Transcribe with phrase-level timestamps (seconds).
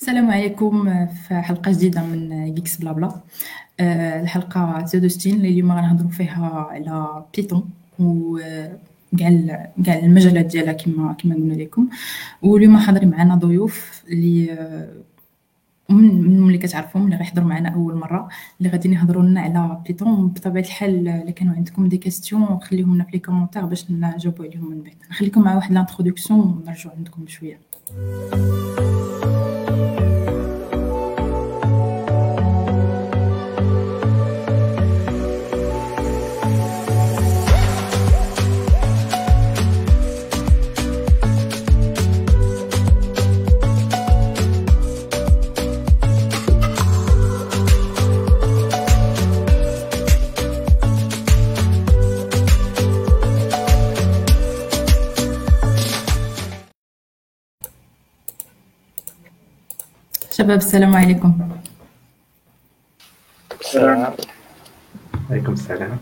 [0.00, 3.20] السلام عليكم في حلقة جديدة من GeeksBlaBla
[4.20, 8.38] الحلقة 63 اللي اليوم غنهضروا فيها على Python و
[9.18, 9.30] كاع
[9.84, 11.88] كاع المجالات ديالها كما كما قلنا لكم
[12.42, 14.58] واليوم حاضرين معنا ضيوف اللي
[15.90, 18.28] من اللي كتعرفهم اللي غيحضروا معنا أول مرة
[18.60, 23.04] اللي غادي يهضروا لنا على Python بطبيعة الحال إلا كانوا عندكم des questions خليهم لنا
[23.04, 24.94] في les commentaires باش نجاوبوا عليهم من بعد.
[25.10, 27.60] نخليكم مع واحد l'introduction ونرجعوا عندكم بشوية.
[60.48, 61.32] شباب السلام عليكم.
[63.60, 64.14] السلام.
[65.30, 65.98] عليكم السلام.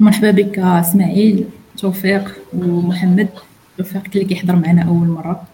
[0.00, 3.28] مرحبا بك إسماعيل توفيق ومحمد.
[3.78, 5.44] توفيق اللي كيحضر معنا أول مرة.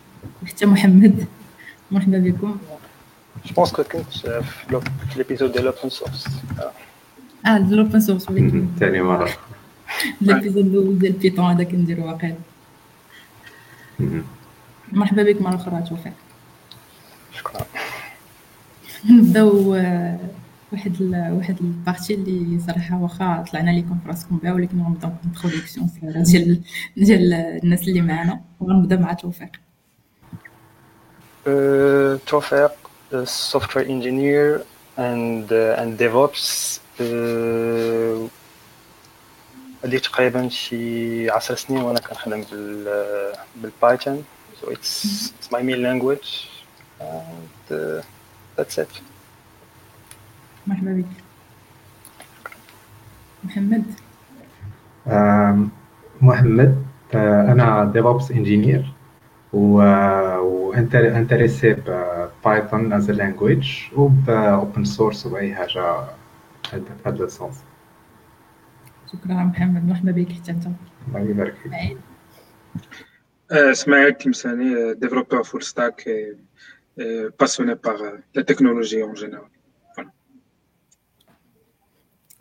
[0.43, 1.27] وحتى محمد.
[1.91, 2.57] مرحبا بكم.
[3.47, 4.83] je pense que كنت في
[5.17, 6.27] l'épisode ديال open source
[7.47, 9.31] آه ديال open source ولكن ثاني مرة.
[10.21, 12.37] l'épisode الأول ديال Python هذا كنديرو واقيلا
[14.93, 16.13] مرحبا بك مرة أخرى توفيق.
[17.33, 17.67] شكرا.
[19.11, 20.19] نبداو آه،
[20.73, 21.33] واحد ال...
[21.33, 26.61] واحد ال partie اللي صراحة واخا طلعنا لكم في راسكم بها ولكن غنبداو introduction ديال
[26.97, 29.49] ديال الناس اللي معنا وغنبدا مع توفيق.
[31.47, 31.49] Uh,
[32.27, 32.73] توفيق
[33.25, 34.61] software engineer
[34.99, 36.81] and and DevOps
[39.85, 44.25] هذيك تقريبا شي 10 سنين وأنا كنخدم بال بال Python
[44.65, 46.49] so it's it's my language.
[47.01, 48.03] And uh,
[48.59, 49.03] that's it.
[50.67, 51.25] مرحبا بك.
[53.45, 53.85] محمد.
[56.23, 58.85] محمد آه، أنا DevOps Engineer
[59.53, 59.77] و
[60.39, 66.05] وانتريسي ببايثون از لانجويج وبأوبن سورس حاجة
[66.71, 67.63] في هذا ال sens
[69.13, 69.85] شكرا محمد.
[69.89, 70.33] مرحبا بك.
[70.33, 70.67] حتى أنت.
[71.09, 71.73] الله يبارك فيك.
[71.73, 71.99] سعيد
[73.53, 74.95] Euh, Ismaël Kimsani, euh,
[76.98, 79.50] développeur full stack et euh, passionné par euh, la technologie en général.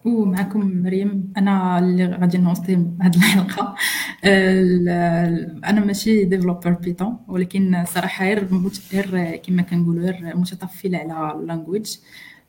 [0.04, 3.74] ومعكم مريم انا اللي غادي نوصي هذه الحلقه
[4.24, 11.40] ال- انا ماشي ديفلوبر بيتون ولكن صراحه غير مت- غير كما كنقولوا غير متطفله على
[11.40, 11.96] اللانجويج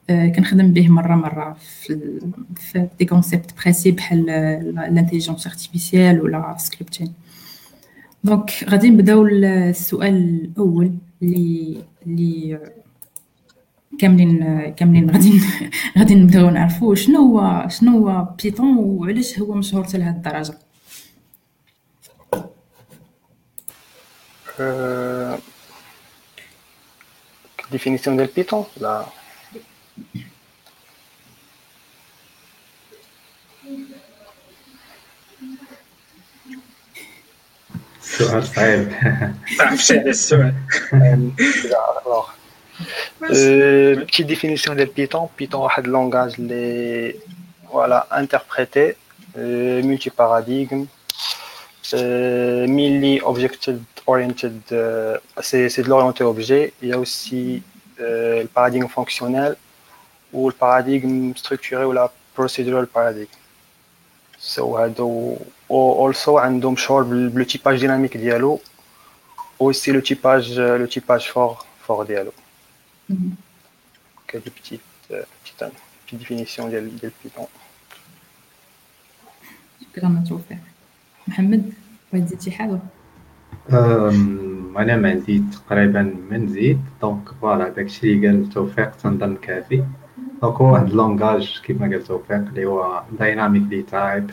[0.10, 7.14] كنخدم به مره مره في ال- في دي كونسيبت بريسي بحال الانتيليجنس ارتيفيسيال ولا سكريبتين
[8.24, 10.16] دونك غادي نبداو السؤال
[10.46, 12.61] الاول اللي اللي
[13.99, 15.41] كاملين كاملين غادي
[15.99, 20.59] غادي نبداو نعرفوا شنو هو شنو هو Python وعلاش هو مشهور حتى لهاد الدرجة.
[24.61, 25.37] Euh,
[27.73, 28.63] définition del Python
[38.14, 38.92] là السؤال صعيب
[39.58, 40.54] تعرف شيء على السؤال
[42.06, 42.36] alors
[43.24, 47.16] euh, petite définition del Python Python واحد langage اللي
[47.72, 48.96] voilà interprété
[49.38, 50.86] euh, multiparadigme
[51.94, 53.72] euh, mainly object
[54.08, 57.62] oriented euh, c'est c'est de l'orienté objet il y a aussi
[58.02, 59.56] euh, le paradigme fonctionnel
[60.34, 63.38] ou le paradigme structuré ou la procedural paradigme
[64.40, 65.38] so هادو
[65.70, 68.60] و also عندهم شغل بال- بلو typage dynamique ديالو
[69.64, 72.32] aussi le typage le typage fort fort ديالو
[73.10, 73.36] مهم.
[74.32, 75.72] quelques petites euh, petites,
[76.06, 77.48] petites définitions ديال ديال Python
[79.82, 80.58] شكرا توفيق
[81.28, 81.74] محمد
[82.14, 82.80] بغيت تزيد شي حاجه
[83.72, 89.84] أم، انا ما عندي تقريبا ما نزيد دونك فوالا داكشي اللي قال توفيق تنظن كافي
[90.42, 94.32] دونك هو واحد لونغاج كيما قال توفيق اللي هو دايناميكلي تايب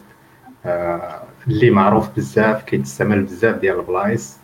[0.65, 4.37] اللي معروف بزاف كيتستعمل بزاف ديال البلايص.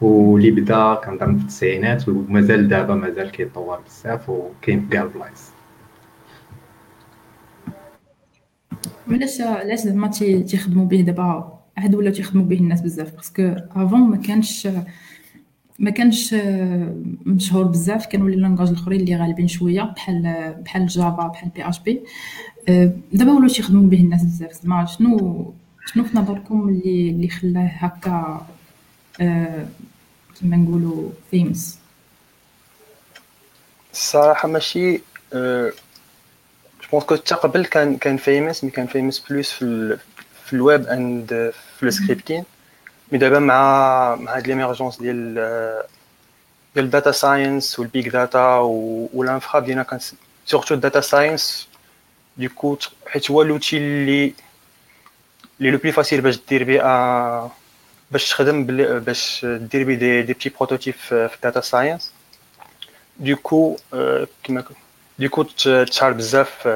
[0.00, 5.50] واللي بدا كنظن في التسعينات ومازال دابا مازال كيتطور بزاف وكاين في كاع البلايص.
[9.10, 13.54] علاش علاش زعما تي- تيخدموا به دابا؟ عاد ولاو تيخدموا به الناس بزاف parce que
[13.76, 14.68] avant ما كانش
[15.78, 16.94] ما كانش آه،
[17.26, 18.06] مشهور بزاف.
[18.06, 22.00] كانوا les langages الاخرين اللي غالبين شوية بحال بحال Java بحال PHP
[23.12, 24.52] دابا ولاو تيخدموا به الناس بزاف.
[24.52, 25.54] زعما شنو
[25.86, 28.46] شنو في نظركم اللي اللي خلاه هكا
[29.20, 29.66] آه،
[30.40, 31.78] كما نقولوا famous
[33.92, 35.70] الصراحة ماشي je
[36.92, 41.52] pense que حتى قبل كان كان famous mais كان famous plus في ال web and
[41.78, 42.44] في ال scripting
[43.12, 45.34] mais دابا مع مع هاد l'émergence ديال
[46.74, 48.56] ديال ال data science وال big data
[49.12, 50.00] وال infra بدينا كان
[50.46, 51.68] surtout ال data science
[52.36, 54.34] donc حيت هو l'outil اللي
[55.60, 56.82] اللي le plus facile باش دير بيه
[58.10, 58.64] باش تخدم
[58.98, 62.12] باش دير بيه des des petits prototypes في ال data science
[63.18, 63.76] donc
[64.44, 64.64] كيما
[65.18, 66.66] donc تشار بزاف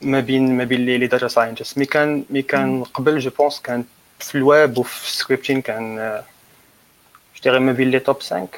[0.00, 3.84] ما بين ما بين les data scientists mais كان مي كان قبل je pense كان
[4.18, 5.96] في الويب وفي ال scripting كان
[7.36, 8.48] je dirais ما بين les top 5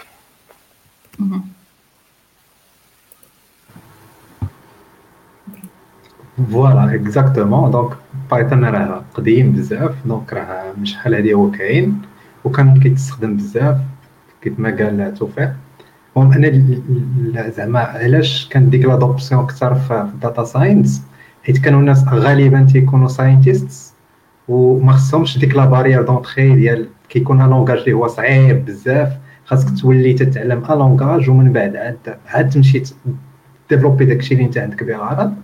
[6.53, 7.97] voilà exactement donc
[8.31, 12.03] Python راه قديم بزاف donc راه من شحال هادي هو كاين.
[12.45, 13.77] وكان كيتستخدم بزاف
[14.43, 15.53] كيما قال توفيق.
[16.17, 21.03] المهم أنا زعما علاش كان ديك l'adoption أكثر في ال data science
[21.45, 23.88] حيت كانوا الناس غالبا تيكونوا scientist
[24.49, 29.13] وما خصهمش ديك la barrière d'entrée ديال كيكون un langage اللي هو صعيب بزاف
[29.45, 32.83] خاصك تولي تتعلم un langage ومن بعد عاد عاد تمشي
[33.71, 35.35] développer داكشي اللي انت عندك به الغرض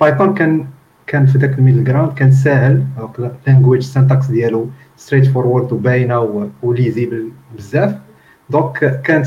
[0.00, 0.66] Python كان
[1.06, 2.84] كان في ذاك ال middle ground كان ساهل.
[3.46, 7.94] language syntax ديالو straightforward وباينه و lisible بزاف.
[8.50, 9.26] donc كانت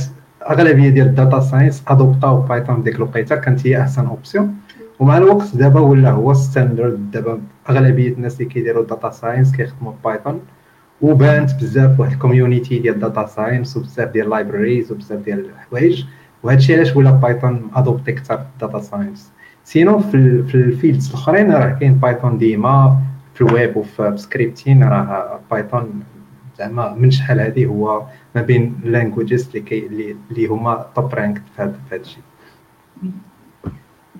[0.50, 4.56] أغلبية ديال ال data science ادوبتاو Python ديك الوقيته كانت هي أحسن option
[5.00, 10.42] ومع الوقت دابا ولا هو standard دابا أغلبية الناس اللي كيديروا data science كيخدموا Python
[11.02, 16.06] وبانت بزاف واحد ال community ديال data science وبزاف ديال libraries وبزاف ديال الحوايج.
[16.44, 19.32] وهذا الشيء علاش ولا Python adopté أكثر في ال data science
[19.64, 22.98] sinon في, في ال fields الأخرين راه كاين Python ديما
[23.34, 26.04] في الويب وفي scripting راه Python
[26.58, 28.04] زعما من شحال هذه هو
[28.36, 32.24] ما بين ال languages اللي كي اللي هما top rank في هذا الشيء.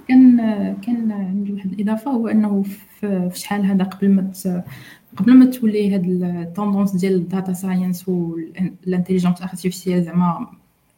[0.08, 0.38] كان
[0.82, 2.64] كان عندي واحد الإضافة هو إنه
[3.00, 4.32] في شحال هذا قبل ما
[5.16, 10.48] قبل ما تولي هاد ال tendance ديال ال data science وال intelligence artificielle زعما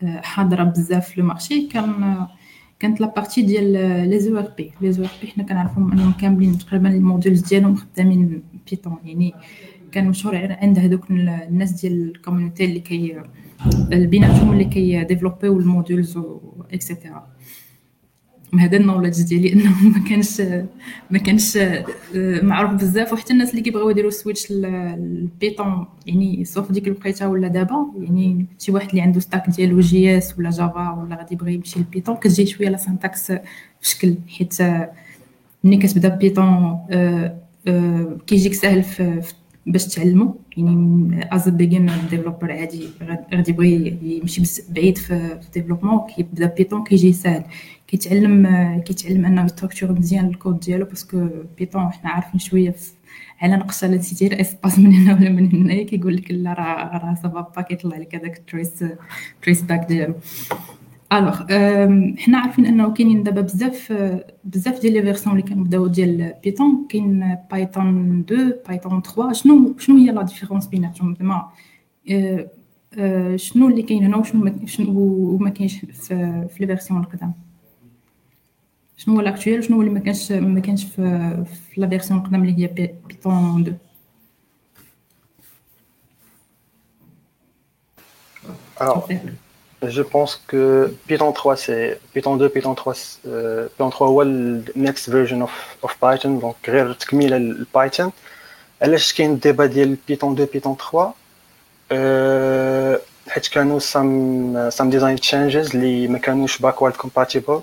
[0.03, 2.27] آه، حاضرة بزاف في ال marché كان
[2.79, 3.73] كانت la partie ديال
[4.09, 7.41] لي زو ار بي لي زو ار بي حنا كنعرفهم أنهم كاملين تقريبا ال modules
[7.41, 9.33] ديالهم خدامين Python يعني
[9.91, 13.21] كان مشهور عند هذوك الناس ديال ال community اللي كي
[13.89, 16.19] بيناتهم اللي كي développiو ال modules
[16.73, 17.27] et cetera
[18.59, 20.41] هذا ال knowledge ديالي انه ما كانش
[21.11, 21.85] ما كانش آه،
[22.41, 27.47] معروف بزاف وحتى الناس اللي كيبغيو يديروا switch لل Python يعني سوف ديك الوقيته ولا
[27.47, 31.79] دابا يعني شي واحد اللي عنده stack ديالو JS ولا Java ولا غادي يبغي يمشي
[31.79, 33.39] لل Python كتجي شوية la syntaxe في
[33.81, 34.91] شكل حيت آه،
[35.63, 39.21] ملي كتبدا Python آه، كيجيك ساهل في
[39.67, 40.35] باش تعلمو.
[40.57, 42.87] يعني as beginner developer عادي
[43.33, 47.43] غادي يبغي يمشي بعيد في ال développement كيبدا Python كيجي ساهل.
[47.87, 48.47] كيتعلم
[48.85, 52.75] كيتعلم انه ي structurer مزيان الكود ديالو parce que Python حنا عارفين شوية
[53.41, 57.15] على نقص على تيدير espace من هنا ولا من هنايا كيقول لك لا راه راه
[57.15, 58.85] سافا با كيطلع لك هذاك ال trace
[59.41, 60.13] traceback ديالو.
[61.13, 61.35] alors
[62.17, 63.93] حنا عارفين أنه كاينين دابا بزاف
[64.43, 69.97] بزاف ديال les versions اللي كنبداو ديال Python كاين Python 2 Python 3 شنو شنو
[69.97, 71.49] هي la différence بيناتهم؟ زعما
[73.37, 77.33] شنو اللي كاين هنا وشنو شنو ما كاينش في les versions القدام؟
[78.96, 81.44] شنو هو لاكتويل وشنو هو اللي ما كانش ما كانش في
[81.74, 83.78] في لا فيرسيون القدام اللي هي بيتون 2
[88.80, 89.06] Alors,
[89.88, 92.94] je pense que Python 3, c'est Python 2, Python 3,
[93.26, 98.12] euh, Python 3 هو le next version of, of Python, donc غير تكميل البايثون.
[98.82, 101.14] علاش كاين الديبا ديال Python 2, Python 3
[101.92, 107.60] أه حيت كانوا some some design changes اللي ما كانوش backward compatible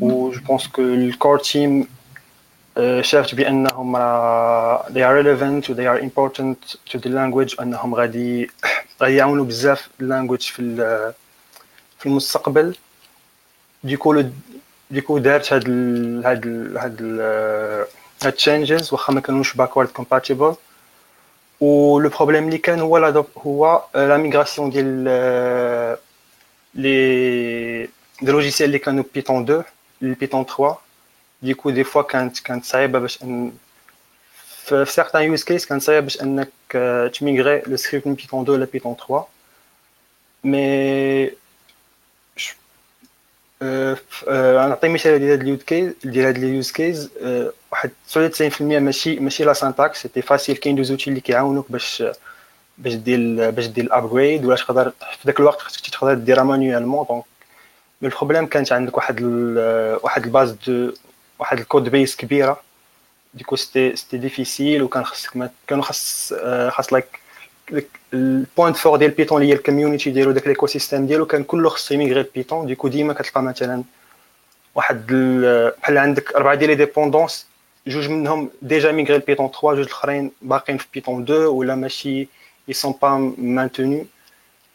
[0.00, 1.88] و جو بونس كو الكور تيم
[3.00, 3.96] شافت بانهم
[4.88, 8.50] they are relevant و they are important to the language انهم غادي
[9.02, 10.76] غادي يعاونوا بزاف اللانجويج في
[11.98, 12.76] في المستقبل
[13.84, 14.24] ديكو
[14.90, 17.20] ديكو دارت هاد ال هاد ال هاد ال
[18.24, 20.54] هاد تشينجز واخا ما كانوش باكورد كومباتيبل
[21.60, 25.04] و لو بروبليم اللي كان هو لا هو لا ميغراسيون ديال
[26.74, 27.88] لي
[28.22, 29.62] دي لوجيسيال اللي كانوا بيتون 2
[30.02, 30.78] لبيتون 3
[31.42, 33.52] ديكو دي فوا كانت كانت صعيبه باش ان
[34.64, 36.48] في سيغتان يوز كيس كان صعيب باش انك
[37.18, 39.26] تميغري لو سكريبت من بيتون 2 لبيتون 3
[40.44, 41.30] مي
[44.68, 47.10] نعطي مثال ديال هاد اليوز كيز ديال هاد اليوز كيز
[47.72, 52.02] واحد 99% ماشي ماشي لا سانتاكس سيتي فاسيل كاين دوز اوتي اللي كيعاونوك باش
[52.78, 57.24] باش دير باش دير الابجريد ولا تقدر في ذاك الوقت خصك تقدر ديرها مانيوالمون دونك
[58.03, 59.21] مي البروبليم كانت عندك واحد
[60.03, 60.93] واحد ال base de
[61.39, 62.61] واحد ال code base كبيرة.
[63.33, 66.33] du coup c'était c'était difficile وكان خصك كانوا خاص
[66.69, 67.19] خاص like
[68.13, 71.69] ال point fort ديال Python اللي هي ال community ديالو داك l'écosystème ديالو كان كله
[71.69, 73.83] خصو ي migrer Python du coup ديما كتلقى مثلا
[74.75, 75.07] واحد
[75.81, 77.47] بحال عندك أربعة ديال les dépendances
[77.87, 82.27] جوج منهم déjà migrés Python 3 جوج الأخرين باقيين في Python 2 ولا ماشي
[82.71, 84.05] ils sont pas maintenus.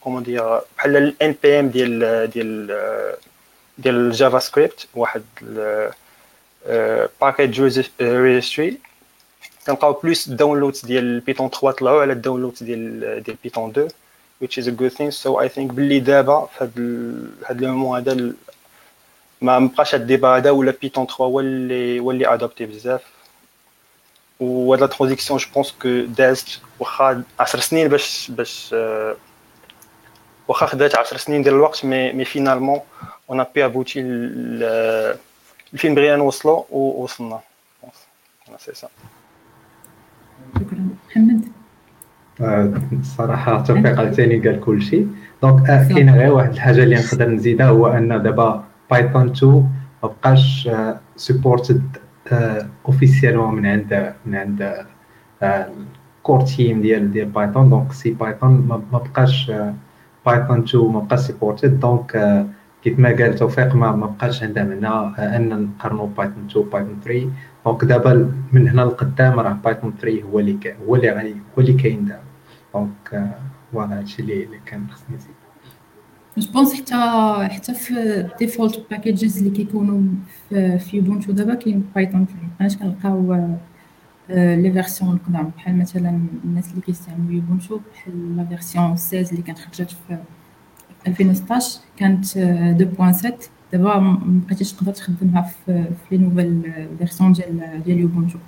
[0.00, 2.66] comment dire بحال ال NPM ديال ديال
[3.78, 5.22] ديال ال JavaScript واحد
[7.20, 7.60] package
[8.00, 8.78] registry
[9.66, 13.88] كنلقاو plus downloads ديال Python 3 طلعوا على ال downloads ديال ديال Python 2
[14.42, 15.10] which is a good thing.
[15.10, 16.64] So I think باللي دابا في
[17.46, 18.32] هاد le هذا
[19.40, 23.02] ما مبقاش هاد ال débat هذا ولا Python 3 هو اللي هو اللي adopté بزاف.
[24.40, 28.74] وهاد la transition je pense que دازت واخا 10 سنين باش باش
[30.50, 32.80] واخا خدات 10 سنين ديال الوقت mais mais finalement
[33.30, 34.00] on a abouti
[35.72, 37.40] لفين بغينا نوصلو ووصلنا
[38.58, 38.88] سي سا
[40.54, 40.88] شكرا.
[41.10, 41.40] محمد؟
[42.92, 45.08] الصراحه توفيق عاوتاني قال كل شيء
[45.42, 49.52] donc كاين غير واحد الحاجة اللي نقدر نزيدها هو أن دابا Python 2
[50.02, 50.70] ما بقاش
[51.16, 51.96] supported
[52.86, 54.86] officiellement من عند من عند
[55.42, 58.50] ال core team ديال ديال Python donc c'est Python
[58.92, 59.52] ما بقاش
[60.26, 62.46] Python 2 ما بقاش supported donc
[62.84, 64.86] كيف ما قال توفيق ما, بقاش عندها معنى
[65.36, 67.30] أن نقارنوا Python 2 Python 3
[67.66, 70.58] donc دابا من هنا لقدام راه Python 3 هو اللي
[70.88, 72.22] هو اللي غادي هو اللي كاين دابا.
[72.74, 73.30] donc
[73.72, 75.34] voilà هادشي اللي كان خصني نزيد.
[76.38, 76.94] je pense حتى
[77.54, 80.00] حتى في default packages اللي كيكونوا
[80.50, 83.56] في Ubuntu دابا كاين Python 3 مابقناش كنلقاو
[84.34, 89.58] les versions القدام بحال مثلا الناس اللي كيستعملوا Ubuntu بحال la version 16 اللي كانت
[89.58, 90.18] خرجت في
[91.06, 93.32] 2016 كانت 2.7
[93.72, 98.38] دابا ما بقيتيش تقدر تخدمها في les nouvelles versions ديال ديال Ubuntu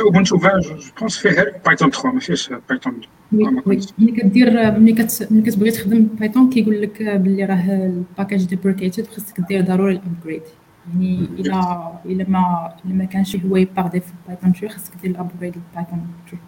[0.00, 3.00] Ubuntu 20 je pense فيه Python 3 ما فيهش Python
[3.32, 9.06] oui oui ملي كدير ملي كتبغي تخدم Python كيقول لك باللي راه ال package deprecated
[9.06, 10.42] خصك دير ضروري ال upgrade
[10.88, 15.16] يعني الا الا ما الا ما كانش هو upgradé في Python 3 خصك دير ال
[15.16, 16.38] upgrade ل Python 3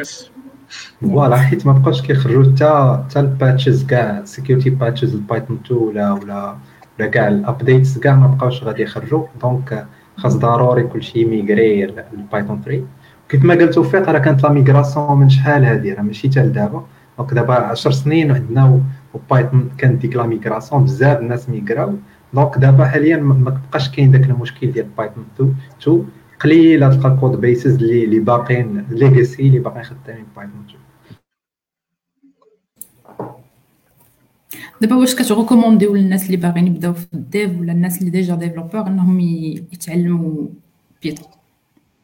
[0.00, 0.30] yes
[1.00, 5.80] voilà حيت ما بقاوش كيخرجوا حتى حتى ال patches كاع security patches ال Python 2
[5.80, 6.56] ولا ولا
[6.98, 9.26] ولا كاع ال updates كاع ما بقاوش غادي يخرجوا.
[9.42, 12.84] donc خاص ضروري كلشي migrer لل Python 3
[13.28, 16.84] كيف ما قلت توفيق راه كانت la migration من شحال هادي؟ راه ماشي حتى لدابا.
[17.18, 18.80] donc دابا 10 سنين عندنا
[19.14, 21.94] و Python كانت ديك la migration بزاف الناس migrاو
[22.36, 25.26] donc دابا حاليا ما بقاش كاين داك المشكل ديال Python
[25.82, 26.06] 2
[26.40, 30.86] قليله تلقى ال code bases اللي اللي باقيين legacy اللي باقيين خدامين Python 2
[34.80, 38.34] دابا واش كت recommandiو للناس اللي باغيين يبداو في ال dev ولا الناس اللي déjà
[38.34, 40.46] développeurs انهم يتعلموا
[41.02, 41.28] Python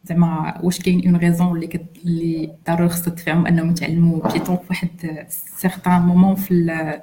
[0.03, 1.85] زعما واش كاين une raison اللي كت...
[2.05, 4.89] اللي ضروري خصها تدفعهم انهم يتعلموا Python في واحد
[5.29, 7.01] certain moment في ال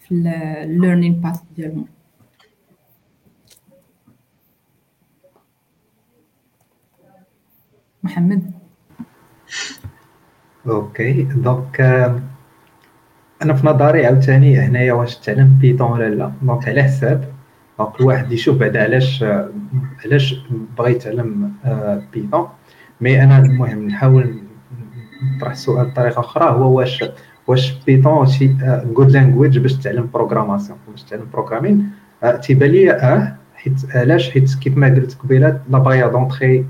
[0.00, 0.14] في
[0.64, 1.93] ال learning path ديالهم؟
[8.04, 8.50] محمد.
[10.66, 11.80] okay donc
[13.42, 16.32] أنا في نظري عاوتاني هنايا واش تعلم Python ولا لا.
[16.42, 17.32] donc على حساب
[17.78, 19.24] دونك الواحد يشوف بعدا علاش
[20.04, 20.34] علاش
[20.78, 21.52] بغى يتعلم
[22.12, 22.48] Python.
[23.00, 24.34] mais أنا المهم نحاول
[25.36, 27.04] نطرح السؤال بطريقة أخرى هو واش
[27.46, 31.90] واش Python شي good language باش تعلم programmation باش تعلم programming
[32.42, 36.64] تيبان لي آه حيت علاش؟ حيت كيف ما قلت قبيلة لا باغيا دونطخي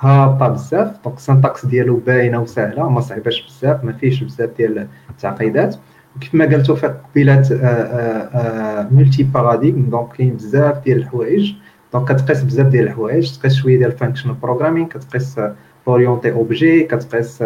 [0.00, 4.86] هابطه بزاف donc ال syntaxe ديالو باينة وسهلة ما صعيباش بزاف ما فيهش بزاف ديال
[5.10, 5.76] التعقيدات.
[6.16, 7.52] وكيف ما قال توفيق قبيلات
[8.92, 11.54] multi-paradigme donc كاين بزاف ديال الحوايج.
[11.92, 15.40] donc كتقيس بزاف ديال الحوايج تقيس شوية ديال ال functional programming كتقيس
[15.88, 17.44] orienté objet كتقيس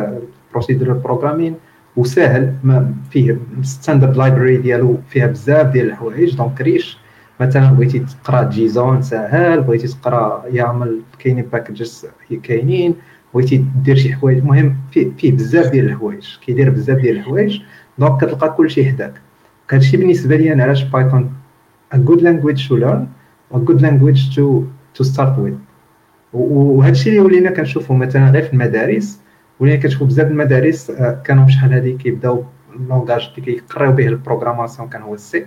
[0.52, 1.54] procedure programming
[1.96, 6.98] وساهل ما فيه standard library ديالو فيها بزاف ديال الحوايج donc ريش
[7.40, 12.06] مثلا بغيتي تقرأ JSON ساهل بغيتي تقرأ YAML كاينين packages
[12.42, 12.94] كاينين
[13.34, 14.38] بغيتي دير شي حوايج.
[14.38, 17.60] المهم فيه, فيه بزاف ديال الحوايج كيدير بزاف ديال الحوايج.
[17.98, 19.12] donc كتلقى كلشي حداك.
[19.70, 21.32] هادشي بالنسبة لي أنا علاش Python
[21.94, 23.06] a good language to learn
[23.54, 24.64] a good language to
[24.98, 25.54] to start with.
[26.32, 29.20] وهذا الشيء اللي ولينا كنشوفوا مثلا غير في المدارس
[29.60, 32.44] ولينا كنشوفوا بزاف المدارس آه، كانوا شحال هادي كيبداو
[32.76, 35.46] ال langage اللي كيقراو به ال programmation كان هو ال C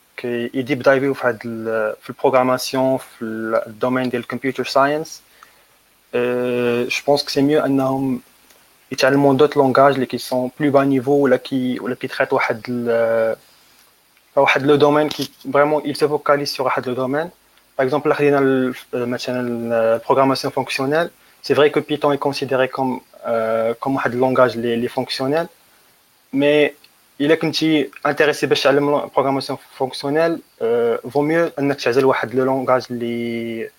[0.24, 1.38] يديب دايفيو في هاد
[2.02, 3.24] في البروغراماسيون في
[3.66, 5.22] الدومين ديال الكمبيوتر ساينس
[6.14, 8.20] جو بونس كو سي ميو انهم
[8.92, 12.60] يتعلموا دوت لونغاج اللي كي سون بلو با نيفو ولا كي ولا كي تريت واحد
[14.36, 17.30] واحد لو دومين كي فريمون il se focalise sur واحد لو دومين
[17.78, 19.40] باغ اكزومبل لا خدينا مثلا
[19.96, 21.10] البروغراماسيون فونكسيونيل
[21.42, 25.46] سي فري كو بيتون est considéré comme euh, comme واحد لونغاج اللي اللي فونكسيونيل
[26.32, 26.70] مي
[27.21, 30.41] إلا كنتي intéressé باش تعلم programmation fonctionnelle
[31.11, 33.69] vaut mieux إنك تعزل واحد le langage اللي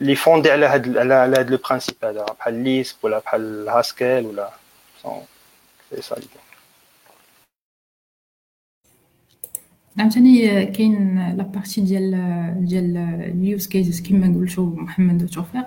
[0.00, 4.26] اللي fondé على هاد على على هاد le principe هذا بحال Lisp ولا بحال Haskell
[4.26, 4.50] ولا
[5.90, 6.16] سي سا
[9.98, 12.10] عاوتاني كاين la partie ديال
[12.66, 12.96] ديال
[13.36, 15.66] ال use cases كيما قلتو محمد وتوفيق.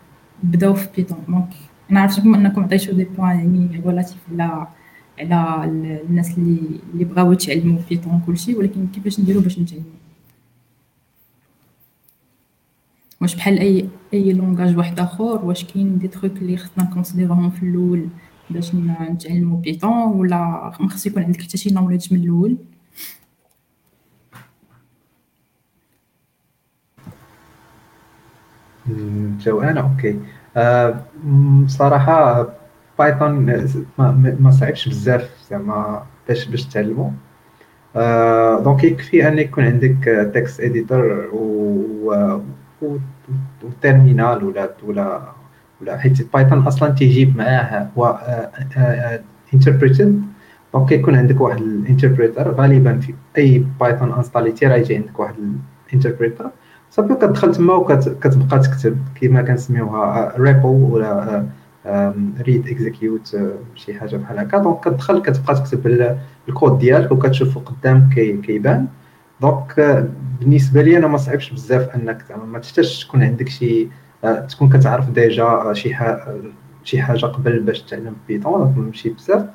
[0.43, 1.49] نبداو في Python donc
[1.91, 4.67] أنا عرفتكم أنكم عطيتو des points يعني relatifs على
[5.19, 5.65] على
[6.09, 6.59] الناس اللي
[6.93, 9.85] اللي بغاو يتعلموا Python كلشي ولكن كيفاش نديرو باش نتعلموا
[13.21, 17.63] واش بحال اي أي langage واحد آخر واش كاين des trucs اللي خصنا نكونسيديروهم في
[17.63, 18.09] الأول
[18.49, 20.37] باش نتعلموا Python ولا
[20.79, 22.57] ما خص يكون عندك حتى شي knowledge من الأول؟
[29.39, 30.19] je أنا okay.
[30.57, 31.01] أه
[31.65, 32.47] بصراحه
[32.99, 33.45] Python
[33.97, 37.11] ما, ما صعيبش بزاف زعما باش باش تعلمو.
[37.95, 42.39] أه donc يكفي أن يكون عندك text editor و
[43.63, 45.21] و terminal ولا ولا
[45.81, 48.19] ولا حيت Python أصلا تيجيب معاه هو
[49.53, 50.21] interpreted
[50.73, 55.35] donc كيكون عندك واحد ال interpreter غالبا في أي Python installiti راه يجي عندك واحد
[55.89, 56.51] ال interpreter.
[56.91, 61.45] صافي كتدخل تما وكتبقى تكتب كما كنسميوها REPL ولا
[62.41, 63.37] read execute
[63.75, 64.57] شي حاجة بحال هكا.
[64.57, 66.17] donc كتدخل كتبقى تكتب
[66.49, 68.87] الكود ديالك وكتشوفو قدامك كيبان.
[69.41, 70.05] donc
[70.39, 73.87] بالنسبة لي أنا ما صعيبش بزاف أنك ما تحتاجش تكون عندك شي
[74.23, 75.95] آه، تكون كتعرف déjà شي
[76.83, 79.45] شي حاجة قبل باش تعلم Python ماشي بزاف.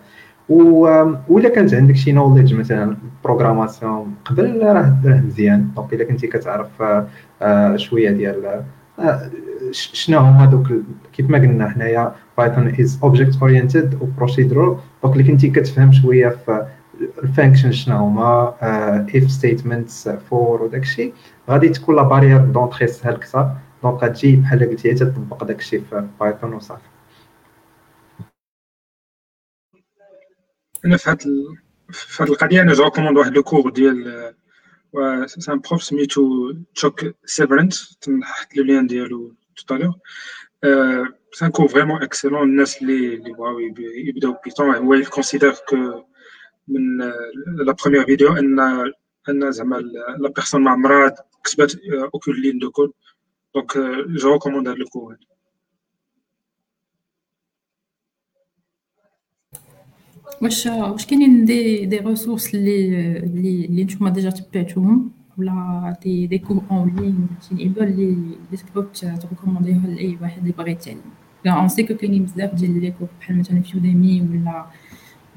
[0.49, 5.69] ولا كانت عندك شي knowledge مثلا programmation قبل راه مزيان.
[5.77, 7.07] donc إلا كنتي كتعرف آه،
[7.77, 8.65] شوية ديال
[8.99, 9.31] آه،
[9.71, 10.67] شنو هما دوك
[11.13, 16.29] كيف ما قلنا حنايا Python is object oriented و procedural donc اللي كنتي كتفهم شوية
[16.29, 16.67] في
[17.23, 18.55] ال function شنو هما
[19.17, 21.13] if statements for وداكشي
[21.51, 23.51] غادي تكون la barrière d'entrée سهل أكثر
[23.83, 26.83] donc غتجي بحال قلتي تطبق داكشي في Python وصافي
[30.85, 31.11] أنا في
[32.21, 34.35] هاد القضية أنا جو ريكوموند واحد لو كور ديال
[35.26, 39.94] سي ان بروف سميتو تشوك سيفرنت تنحط لو لين ديالو توتالور
[41.32, 43.60] سي ان كور فريمون اكسلون الناس اللي اللي بغاو
[44.08, 46.04] يبداو بيتون هو يكونسيدير كو
[46.68, 46.98] من
[47.66, 48.60] لا بروميير فيديو ان
[49.30, 49.76] ان زعما
[50.20, 51.74] لا بيرسون ما عمرها كتبات
[52.14, 52.92] اوكول لين دو كود
[53.56, 53.78] دونك
[54.10, 55.20] جو ريكوموند هاد الكور هذا
[60.43, 66.39] واش واش كاينين des des ressources اللي اللي اللي نتوما déjà تبعتوهم ولا des des
[66.39, 71.01] cours en ligne تنعيبوا اللي اللي تقدروا تـ recommander يوها لأي واحد اللي باغي يتعلم.
[71.47, 74.67] on sait que كاينين بزاف ديال les cours بحال مثلا في Udemy ولا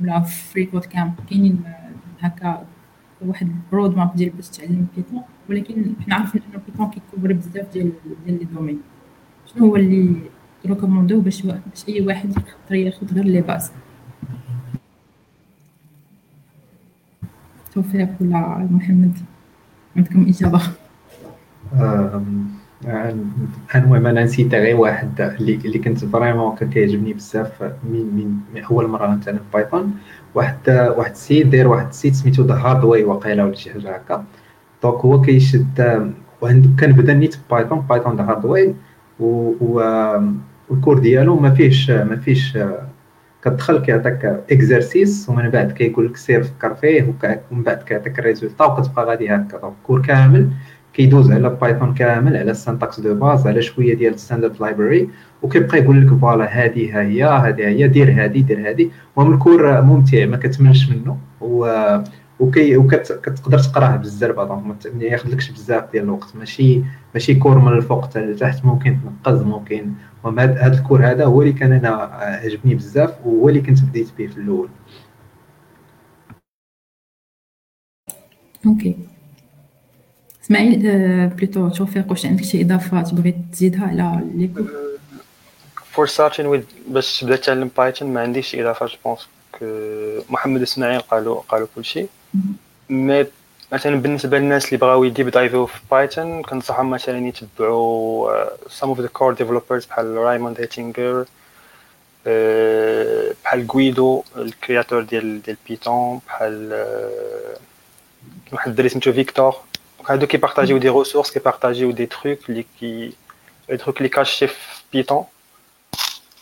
[0.01, 1.63] ولا freeCodeCamp كاينين
[2.19, 2.65] هكا
[3.25, 7.73] واحد ال roadmap ديال باش تعلم Python ولكن حنا عارفين ان Python كي couvrir بزاف
[7.73, 7.91] ديال
[8.25, 8.79] ديال les domaines
[9.45, 10.15] شنو هو اللي
[10.65, 13.71] recommandو باش باش أي واحد يقدر ياخذ غير les bases
[17.81, 19.13] توفيق ولا محمد؟
[19.97, 20.61] عندكم إجابة.
[23.75, 29.15] المهم أنا نسيت غير واحد اللي, كنت vraiment كان كيعجبني بزاف من من أول مرة
[29.15, 29.95] نتعلم Python
[30.35, 30.57] واحد
[30.97, 34.23] واحد السيد داير واحد ال site سميتو the hard way واقيلا ولا شي حاجة هكا.
[34.83, 35.67] donc هو كيشد
[36.77, 38.75] كان بدا نيت Python Python the hard way
[40.69, 42.57] وال cours ديالو ما فيهش ما فيهش
[43.43, 47.13] كتدخل كيعطيك exercice ومن بعد كيقول لك سير فكر فيه
[47.51, 49.57] ومن بعد كيعطيك ال résultat وكتبقى غادي هكا.
[49.57, 50.49] donc cours كامل
[50.93, 55.09] كيدوز على Python كامل على ال syntaxe de base على شوية ديال ال standard library
[55.41, 59.41] وكيبقى يقول لك voilà هذه ها هي هذه هي دير هذه دير هذه المهم ال
[59.41, 61.17] cours ممتع ما كتملش منه.
[61.41, 61.65] و
[62.39, 66.35] وكي وكتقدر تقراه بالزربه donc ما ياخذلكش بزاف ديال الوقت.
[66.35, 66.81] ماشي
[67.13, 69.93] ماشي cours من الفوق حتى لتحت ممكن تنقز ممكن.
[70.37, 71.89] هذا ال cours هذا هو اللي كان أنا
[72.21, 74.69] عجبني بزاف وهو اللي كنت بديت به في الأول.
[78.65, 78.97] okay.
[80.43, 80.79] إسماعيل
[81.27, 84.49] plutôt توفيق واش عندك شي اضافات بغيت تزيدها على لي
[85.75, 89.29] for starting with باش تبدا تعلم Python ما عنديش اضافات je pense
[90.29, 92.09] محمد إسماعيل قالوا قالوا كل شيء.
[92.89, 93.25] mais
[93.71, 99.09] مثلا بالنسبة للناس اللي بغاو يديب دايفو في Python كنصحهم مثلا يتبعوا some of the
[99.19, 101.25] core developers بحال Raymond Hettinger
[103.43, 106.85] بحال Guido ال créateur ديال ديال Python بحال
[108.51, 109.55] واحد الدري سميتو فيكتور.
[110.09, 113.13] هادو كيبارطاجيو دي ريسورس كيبارطاجيو دي تروك اللي كي
[113.79, 115.23] تروك اللي كاشي في بيتون.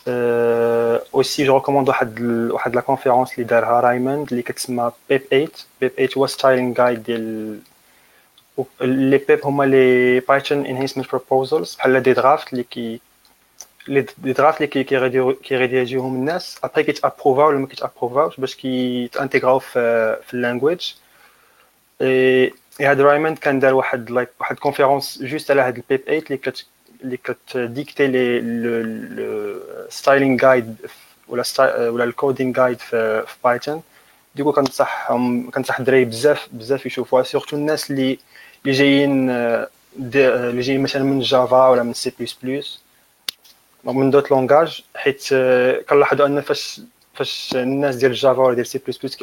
[0.07, 2.21] اوسي جو ريكوموند واحد
[2.51, 5.47] واحد لا كونفيرونس اللي دارها رايموند اللي كتسمى بيب 8
[5.81, 7.59] بيب 8 هو ستايلينغ جايد ديال
[8.81, 12.99] لي بيب هما لي بايثون انهانسمنت بروبوزلز بحال دي درافت اللي كي
[13.87, 14.83] لي دي درافت اللي
[15.43, 20.93] كيريديجيوهم الناس ابري كيتابروفاو ولا ما كيتابروفاوش باش كيتانتيغراو في في اللانجويج
[22.81, 26.65] هاد رايموند كان دار واحد لايك واحد كونفيرونس جوست على هاد البيب 8 اللي كت
[27.04, 28.40] اللي كتديكتي لي
[29.88, 30.76] ستايلينغ جايد
[31.28, 31.44] ولا
[31.88, 33.82] ولا الكودينغ جايد في بايثون
[34.34, 37.22] ديكو كنصحهم كنصح الدراري بزاف بزاف يشوفوها.
[37.22, 38.18] سورتو الناس اللي
[38.64, 42.82] اللي جايين اللي جايين مثلا من جافا ولا من سي بلس بلس
[43.84, 45.28] من دوت لونغاج حيت
[45.88, 46.80] كنلاحظوا أن فاش
[47.14, 49.16] فاش الناس ديال جافا ولا ديال سي بلس بلس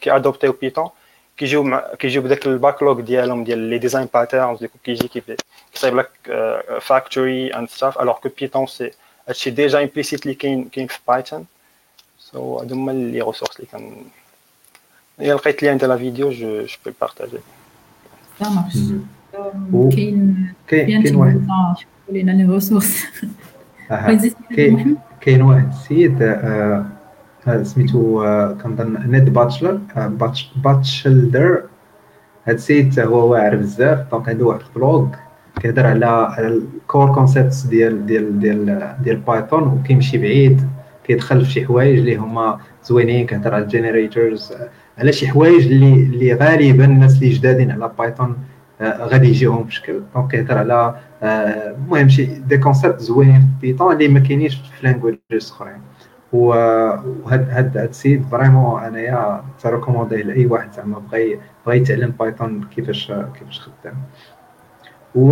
[0.00, 0.88] كي ادوبتيو بيتون
[1.37, 5.23] كيجيو مع كيجيو بداك الباكلوغ ديالهم ديال لي ديزاين باترنز ديكو كيجي
[5.73, 6.09] كيصايب لك
[6.81, 8.91] فاكتوري اند ستاف الوغ كو بيتون سي
[9.27, 11.45] هادشي ديجا امبليسيتلي كاين كاين في بايثون
[12.19, 13.95] سو هادو هما لي ريسورس اللي كان
[15.19, 17.37] الا لقيت ليان ديال لا فيديو جو جو بو بارطاجي
[18.41, 18.77] ça marche
[19.95, 21.45] كاين كاين واحد
[22.09, 23.05] لينا لي ريسورس
[25.21, 26.19] كاين واحد السيد
[27.62, 28.24] سميتو
[28.62, 29.80] كنظن نيد باتشلر
[30.64, 31.62] باتشلدر.
[32.46, 35.08] هاد السيد هو واعر بزاف donc عنده واحد ال blog
[35.60, 40.60] كيهضر على ال core concepts ديال ديال ديال ديال Python وكيمشي بعيد
[41.04, 44.52] كيدخل في شي حوايج اللي هما زوينين كيهضر على ال generators
[44.98, 48.36] على شي حوايج اللي اللي غالبا الناس اللي جدادين على Python
[48.82, 50.00] غادي يجيهم بشكل.
[50.14, 55.50] donc كيهضر على المهم شي des concepts زوينين في Python اللي ما كاينينش في languages
[55.50, 55.80] أخرين.
[56.32, 62.10] وهاد هاد هاد السيد vraiment انايا ت recommander ه لأي واحد زعما بغى بغى يتعلم
[62.20, 63.94] Python كيفاش كيفاش خدام.
[65.14, 65.30] و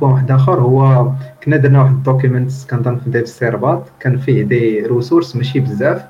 [0.00, 1.10] point واحد آخر هو
[1.44, 6.04] كنا درنا واحد ال document كنظن في DevC Rabat كان فيه des ressources ماشي بزاف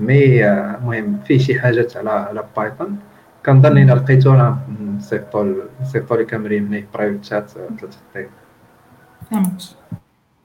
[0.00, 2.98] mais المهم فيه شي حاجات على على Python.
[3.46, 4.58] كنظن الا لقيتو راه
[4.96, 8.30] نصيفطو نصيفطو لك مريم le private chat ثلاث دقائق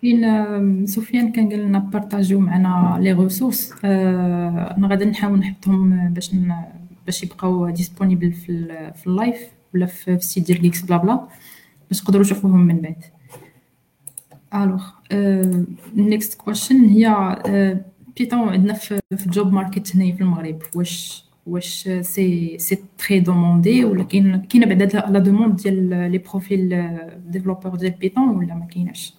[0.02, 3.74] كاين سفيان كان قال لنا partageو معنا les ressources.
[3.84, 6.32] أنا غادي نحاول نحطهم باش
[7.06, 9.38] باش يبقاو disponibles في في ال live
[9.74, 11.28] ولا في ال site ديال Geeksblabla
[11.90, 13.04] باش تقدروا تشوفوهم من بعد.
[14.54, 14.84] alors
[15.96, 17.36] next question هي
[18.18, 20.60] Python عندنا في ال job market هنايا في المغرب.
[20.76, 26.90] واش واش c'est c'est très demandé ولا كاين كاينة بعدا la demande ديال les profils
[27.28, 29.19] développeur ديال Python ولا ما كايناش؟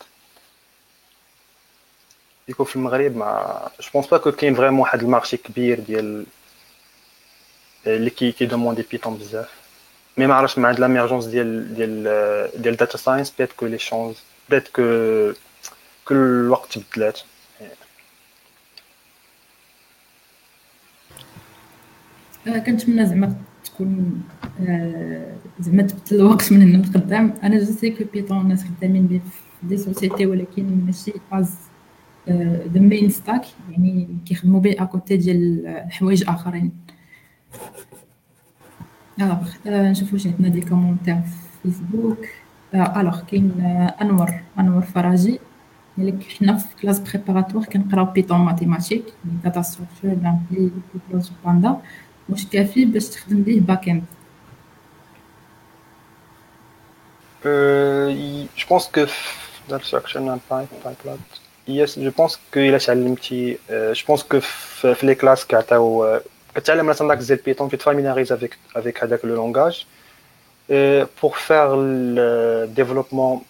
[3.79, 5.51] je pense pas que quelqu'un vraiment a marché qui
[8.47, 9.49] demande des bizarre
[10.17, 11.29] mais malheureusement de l'urgence
[12.75, 15.35] data science peut-être que les choses peut-être que
[16.09, 16.49] le
[28.25, 28.43] temps
[29.63, 30.25] des sociétés
[32.29, 36.71] ذا مين ستاك يعني كيخدموا به اكوتي ديال حوايج آخرين.
[39.19, 41.21] الوغ نشوفو واش عندنا دي كومونتير في
[41.63, 42.25] فيسبوك
[42.73, 43.61] الوغ كاين
[44.01, 44.29] انور
[44.59, 45.39] انور فراجي
[45.97, 49.03] قالك حنا في كلاس بريباراتوار كنقراو بيتون ماتيماتيك
[49.43, 50.71] داتا ستركتور لامبلي
[51.09, 51.77] بلوز باندا
[52.29, 54.03] واش كافي باش تخدم به باك اند
[58.57, 59.05] جو بونس كو
[59.69, 60.67] داتا ستركتور بايب
[61.05, 64.40] يس جو بونس كو الا تعلمتي جو بونس كو
[64.94, 66.20] في لي كلاس كيعطيو
[66.54, 69.86] كتعلم مثلا داك زي البيتون tu te familiarises avec avec هذاك لو لونغاج
[71.20, 71.76] pour faire
[72.16, 73.42] le développement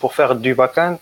[0.00, 0.98] pour faire du backend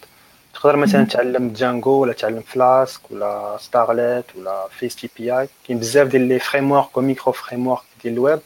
[0.55, 5.79] تقدر مثلا تعلم جانجو ولا تعلم فلاسك ولا ستارليت ولا فيس تي بي اي كاين
[5.79, 8.41] بزاف ديال لي فريم ورك وميكرو فريم ورك ديال الويب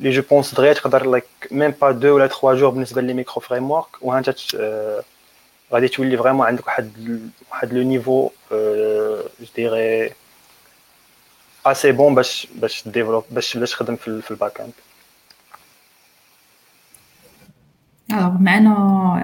[0.00, 3.40] لي جو بونس دغيا تقدر لايك ميم با دو ولا تخوا جور بالنسبه لي ميكرو
[3.40, 4.34] فريم ورك وها انت
[5.73, 6.91] غادي تولي vraiment عندك واحد
[7.51, 10.11] واحد le niveau je dirais
[11.65, 14.71] assez bon باش باش développe باش باش تخدم في, في ال back-end
[18.11, 18.73] alors معنا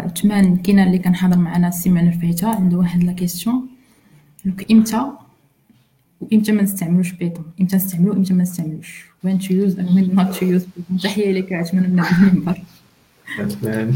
[0.06, 3.68] عثمان كاينة اللي كان حاضر معنا السيمانة الفايتة عنده واحد la question
[4.46, 5.12] donc إمتى؟
[6.22, 10.36] وإمتى ما نستعملوش بيتون إمتى نستعملو إمتى ما نستعملوش؟ وين تو يوز اند وين نوت
[10.36, 10.66] تو يوز
[11.04, 12.62] تحية لك عثمان من المنبر.
[13.40, 13.96] عثمان.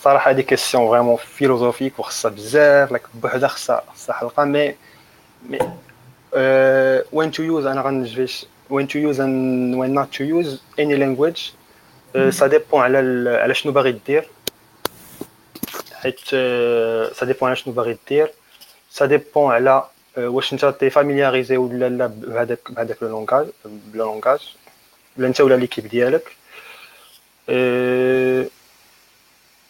[0.00, 4.74] صراحه هذه كيسيون فريمون فيلوزوفيك وخصها بزاف لك بوحدها خصها خصها حلقه مي
[5.48, 5.58] مي
[7.12, 11.40] وين تو يوز انا غنجيش وين تو يوز and when not to use any language
[12.30, 12.98] سا ديبون على
[13.42, 14.28] على شنو باغي دير
[15.94, 16.20] حيت
[17.14, 18.32] سا ديبون على شنو باغي دير
[18.90, 19.84] سا ديبون على
[20.16, 24.56] واش انت تي فاميلياريزي ولا لا بهذاك بهذاك لو لونغاج لو لونغاج
[25.18, 26.36] ولا انت ولا ليكيب ديالك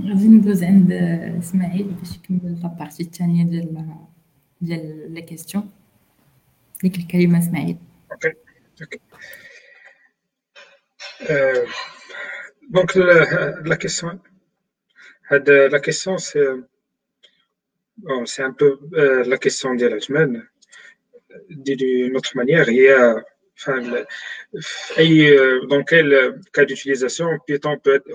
[0.00, 0.92] غادي ندوز عند
[1.38, 3.86] اسماعيل باش يكمل لابارتي الثانيه ديال
[4.60, 5.70] ديال لي كيستيون
[6.82, 7.76] ديك الكلمه اسماعيل
[8.12, 8.32] اوكي
[8.82, 8.98] اوكي
[12.70, 12.96] دونك
[13.66, 14.18] لا كيسيون
[15.30, 16.46] la question, c'est
[17.98, 20.46] bon, c'est un peu euh, la question de la semaine.
[21.48, 23.16] D'une autre manière, il y a
[23.56, 23.80] enfin,
[24.98, 28.10] et, euh, dans quel cas d'utilisation Python peut être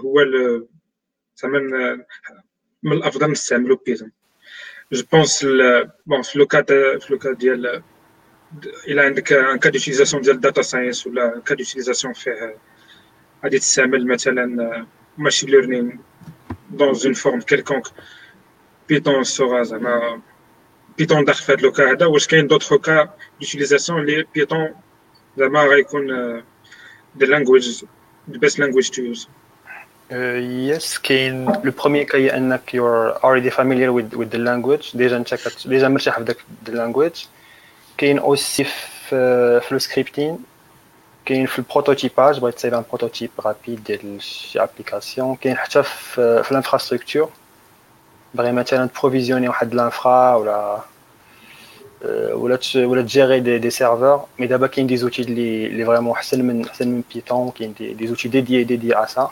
[1.43, 4.09] ou le ça même الافضل نستعملوا Python.
[4.91, 7.83] Je pense le, bon في le cas de في le cas ديال
[8.87, 12.57] il a un cas d'utilisation ديال data science ولا un cas d'utilisation فيه
[13.43, 14.85] غادي تستعمل مثلا
[15.17, 15.97] machine learning
[16.71, 17.89] dans une forme quelconque
[18.87, 19.63] Python sera
[20.97, 23.07] Python داخل في هذا لو كا هذا واش كاين d'autres cas
[23.41, 24.73] d'utilisation اللي Python
[25.37, 26.41] زعما غيكون
[27.19, 27.85] the language
[28.31, 29.27] the best language to use
[30.11, 30.39] Uh,
[30.71, 35.33] yes, كاين لو بروميير كاي انك you're already familiar with with the language ديجا انت
[35.33, 37.19] كت ديجا مرتاح في داك the language
[37.97, 40.37] كاين اوسي في في لو سكريبتين
[41.25, 46.51] كاين في البروتوتيباج بغيت تصايب ان بروتوتيب رابيد ديال شي ابليكاسيون كاين حتى في, في
[46.51, 47.29] الانفراستركتور
[48.33, 50.79] باغي مثلا تبروفيزيوني واحد لانفرا ولا
[52.33, 56.41] ولا ولا تجيري دي, دي سيرفور مي دابا كاين دي زوتي اللي اللي فريمون احسن
[56.45, 59.31] من احسن من بيتون كاين دي, دي زوتي ديدي ديدي ا سا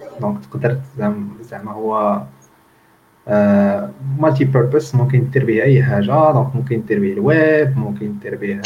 [0.21, 0.77] دونك تقدر
[1.41, 2.23] زعما هو
[4.19, 8.61] multi-purpose ممكن دير به أي حاجة donc ممكن دير به الويب ممكن دير به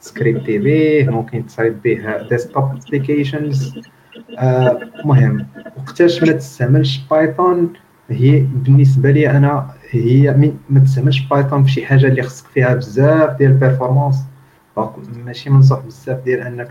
[0.00, 3.80] scripter به ممكن تصايب به desktop applications
[5.04, 5.46] مهم.
[5.76, 7.72] وقتاش ما تستعملش Python
[8.10, 13.36] هي بالنسبة لي أنا هي ما تستعملش Python في شي حاجة اللي خصك فيها بزاف
[13.38, 14.16] ديال ال performance
[15.24, 16.68] ماشي منصح بزاف ديال أنك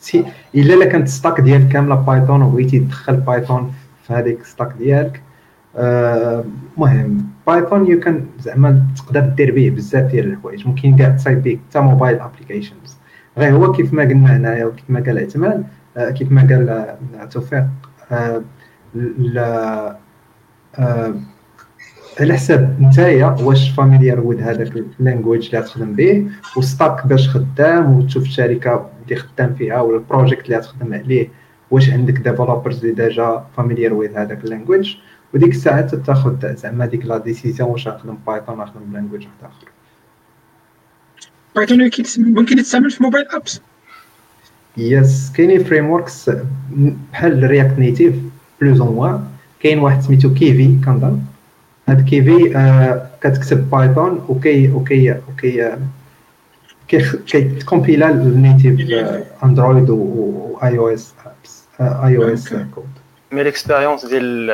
[0.00, 3.72] si إلا إلا كانت stack ديالك كاملة Python وبغيتي تدخل بايثون
[4.06, 5.22] في هذيك stack ديالك
[5.76, 10.66] المهم Python you can زعما تقدر دير به بزاف ديال الحوايج.
[10.66, 12.96] ممكن كاع تصايب به حتى mobile applications
[13.38, 15.64] غير هو كيف ما قلنا هنايا وكيف ما قال اعتماد
[15.96, 17.66] كيف ما قال توفيق
[22.20, 27.28] على حساب نتايا واش familiar with هذاك ال language اللي غتخدم به و stack باش
[27.28, 31.28] خدام وتشوف الشركة اللي خدام فيها ولا ال project اللي غتخدم عليه
[31.70, 34.96] واش عندك developers اللي déjà familiar with هذاك ال language
[35.34, 39.52] وديك الساعة تاخذ زعما ديك la décision واش غنخدم Python ولا نخدم ب language واحد
[39.52, 39.68] آخر.
[41.56, 41.90] Python
[42.34, 43.60] ممكن يتستعمل في mobile apps
[44.76, 46.30] yes كاينين frameworks
[47.12, 48.14] بحال React Native
[48.60, 49.24] plus ou moins
[49.60, 51.20] كاين واحد سميتو Kivy كنظن.
[51.88, 55.76] هاد كيفي آه كتكتب بايثون وكي وكي وكي
[56.89, 59.05] كيكومبيلا النيتيف
[59.43, 61.13] اندرويد و اي او اس
[61.81, 62.89] اي او اس كود
[63.31, 64.51] مي ليكسبيريونس ديال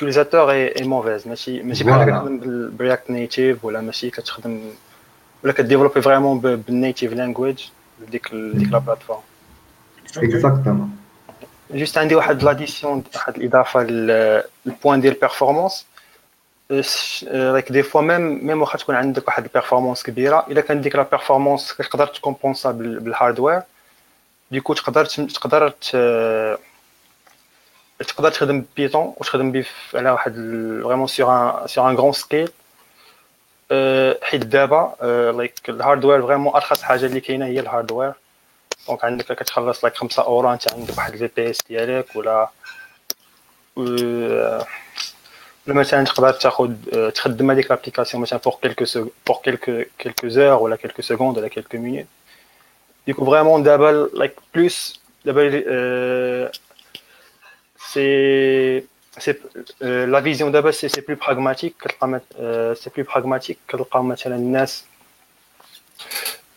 [0.00, 4.60] اليوتيليزاتور اي موفيز ماشي ماشي بحال كتخدم برياكت نيتيف ولا ماشي كتخدم
[5.44, 7.64] ولا كديفلوبي فريمون بالنيتيف لانجويج
[8.10, 9.20] ديك ديك لا بلاتفورم
[10.16, 10.96] اكزاكتومون
[11.70, 15.86] جوست عندي واحد لاديسيون واحد الاضافه للبوان ديال البيرفورمانس
[16.69, 21.03] لايك دي فوا ميم ميم واخا تكون عندك واحد البيرفورمانس كبيره الا كان ديك لا
[21.03, 23.61] بيرفورمانس كتقدر تكومبونسا بالهاردوير
[24.51, 25.69] ديكو تقدر تقدر
[27.99, 30.33] تقدر تخدم بيتون وتخدم به على واحد
[30.83, 32.49] فريمون سيغ ان سيغ ان غران سكيل
[34.23, 34.95] حيت دابا
[35.37, 38.13] لايك الهاردوير فريمون ارخص حاجة اللي كاينة هي الهاردوير
[38.87, 42.49] دونك عندك كتخلص لايك 5 اورو انت عندك واحد الفي بي اس ديالك ولا
[45.66, 46.74] مثلا تقدر تاخذ
[47.10, 48.84] تخدم هذيك لابليكاسيون مثلا بور كيلكو
[49.26, 52.06] بور كيلكو كيلكو زور ولا كيلكو سكوند ولا كيلكو مينوت
[53.06, 55.50] ديكو فريمون دابا لايك بلوس دابا
[57.92, 58.84] سي
[59.18, 59.34] سي
[59.80, 62.20] لا فيزيون دابا سي سي بلو براغماتيك كتلقى
[62.74, 64.84] سي بلو براغماتيك كتلقى مثلا الناس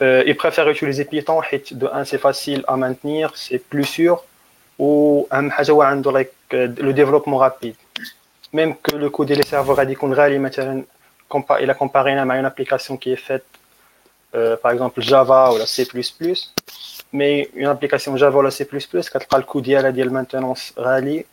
[0.01, 4.17] ils préfèrent utiliser Python حيت de un c'est facile à maintenir c'est plus sûr
[4.79, 7.75] واهم حاجه هو عنده لايك لو ديفلوبمون رابيد
[8.53, 10.83] ميم كو لو كود ديال السيرفر غادي يكون غالي مثلا
[11.51, 13.43] الى كومبارينا مع اون ابليكاسيون كي فيت
[14.33, 16.53] باغ اكزومبل جافا ولا سي بلس بلس
[17.13, 21.25] مي اون ابليكاسيون جافا ولا سي بلس بلس كتلقى الكود ديالها ديال المانتونونس غالي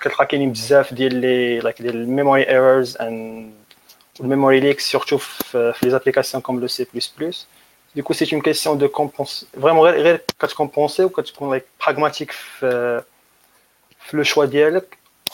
[0.00, 3.52] كتلقى كاينين بزاف ديال لي لايك ديال الميموري ايرورز اند
[4.20, 7.46] الميموري ليك سورتو في لي ابليكاسيون كوم لو سي بلس بلس
[7.96, 9.46] Du coup, c'est une question de compenser.
[9.54, 9.84] Vraiment,
[10.38, 12.32] quand tu compenses ou quand tu es pragmatique
[14.12, 14.98] le choix ديالك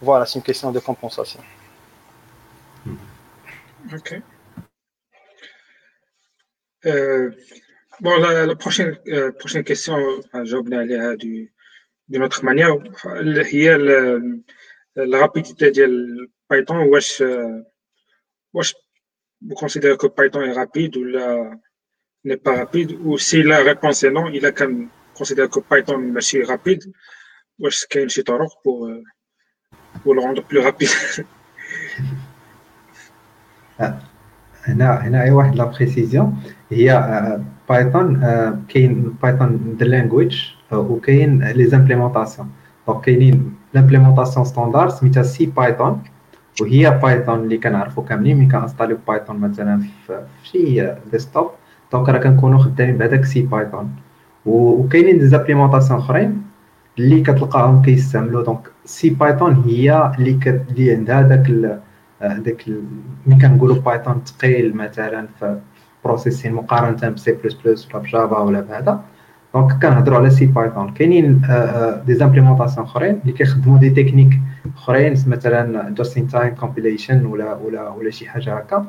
[0.00, 1.40] Voilà, c'est une question de compensation.
[3.92, 4.20] Ok.
[6.86, 7.30] Euh,
[8.00, 9.96] bon, la, la prochaine, euh, prochaine question,
[10.34, 11.16] جاوبنا
[12.08, 12.76] d'une autre manière
[13.46, 13.78] هي
[14.96, 17.24] la rapidité de Python واش
[18.54, 18.74] واش
[19.44, 21.04] vous considérez que Python est rapide ou
[22.24, 24.74] n'est pas rapide ou si la réponse est non il a quand
[25.14, 26.92] considère que Python est rapide
[27.58, 28.88] واش كاين شي طرق pour
[30.03, 30.89] pour le rendre plus rapide.
[34.67, 36.37] هنا هنا واحد la précision
[36.71, 36.89] هي
[37.69, 38.21] Python
[38.69, 42.49] كاين Python the language وكاين les implémentations
[42.87, 46.03] donc كاينين l'implémentation standard سميتها CPython
[46.61, 51.49] وهي Python اللي كنعرفو كاملين ملي كنستاليو Python مثلا في شي desktop
[51.91, 53.95] donc راه كنكونو خدامين بهذاك CPython
[54.45, 56.46] وكاينين des implémentations اخرين
[56.99, 58.43] اللي كتلقاهم كيستعملوا.
[58.43, 60.61] donc CPython هي اللي كت...
[60.71, 61.51] اللي عندها داك
[62.21, 62.65] داك
[63.25, 65.59] ملي كنقولوا Python ثقيل مثلا في
[66.05, 69.01] processing مقارنة بسي بلس بلس ولا ب Java ولا بهذا
[69.53, 71.41] donc كنهضروا على CPython كاينين
[72.05, 74.39] des implémentations أخرين اللي كيخدموا des techniques
[74.77, 78.85] أخرين مثلا just in time compilation ولا ولا ولا شي حاجة هكا.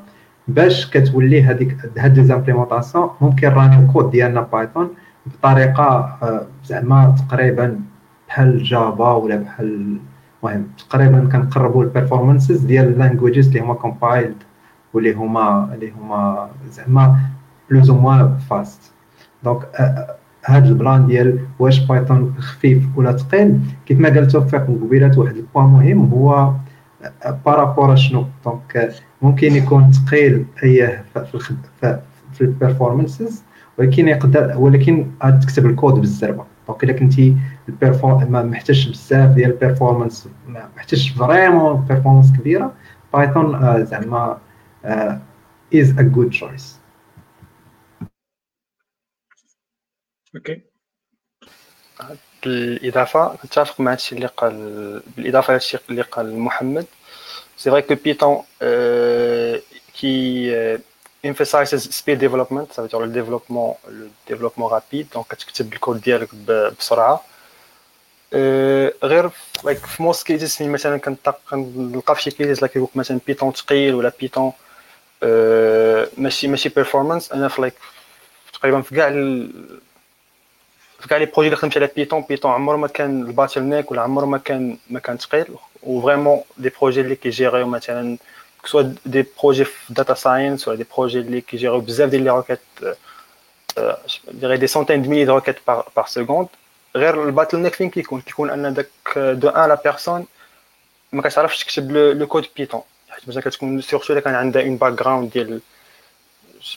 [0.49, 4.89] باش كتولي هذيك هاد des implémentations ممكن راني الكود ديالنا Python
[5.27, 6.17] بطريقة
[6.65, 7.81] زعما تقريبا
[8.29, 9.99] بحال Java ولا بحال
[10.45, 14.37] المهم تقريبا كنقربوا ال performances ديال ال languages اللي هما compiled
[14.95, 17.17] واللي هما اللي هما زعما
[17.71, 18.93] plus ou moins fast
[19.45, 19.63] donc
[20.45, 25.37] هذا ال plan ديال واش Python خفيف ولا ثقيل كيف ما قال توفيق قبيلات واحد
[25.37, 26.53] ال point مهم هو
[27.47, 28.25] par rapport شنو.
[28.45, 31.39] donc ممكن يكون ثقيل أيه في
[32.33, 33.43] في ال performances
[33.79, 35.07] ولكن يقدر ولكن
[35.43, 36.45] تكتب الكود بالزربة.
[36.69, 37.37] donc إلا كنتي
[37.69, 42.77] ما محتاجش بزاف ديال ال performance ما محتاجش vraiment performance كبيرة.
[43.13, 44.41] Python زعما
[45.75, 46.65] is a good choice.
[50.35, 50.63] OK
[52.45, 56.87] بالإضافة نتفق مع الشيء اللي قال بالإضافة للشيء اللي قال محمد.
[57.57, 58.43] سي فري كو بيتون
[59.95, 60.79] كي
[61.27, 65.07] emphasizes speed development ça veut dire le développement le développement rapide.
[65.15, 66.35] Donc كتكتب الكود ديالك
[66.79, 67.25] بسرعة
[69.04, 69.30] غير
[69.64, 74.12] لايك في موست كيزز مثلا كنلقى في شي كيزز لايك يقولك مثلا بيتون ثقيل ولا
[74.20, 74.52] بيتون
[76.18, 77.74] ماشي ماشي بيرفورمانس انا في لايك
[78.54, 79.10] تقريبا في كاع
[81.00, 84.02] في كاع لي بروجي اللي خدمت على بيتون بيتون عمره ما كان الباتل نيك ولا
[84.02, 85.46] عمره ما كان ما كان ثقيل
[85.84, 88.18] وفريمون دي بروجي اللي كيجيريو مثلا
[88.66, 92.60] سوا دي بروجي في داتا ساينس ولا دي بروجي اللي كيجيريو بزاف ديال لي روكيت
[94.32, 96.48] ديغي دي سونتين دو ميلي دو روكيت بار سكوند
[96.96, 100.26] غير الباتل نيك فين كيكون كيكون ان داك دو ان لا بيرسون
[101.12, 104.94] ما كتعرفش تكتب لو كود بيتون حيت مثلا كتكون سيرتو الا كان عندها اون باك
[104.94, 105.62] جراوند ديال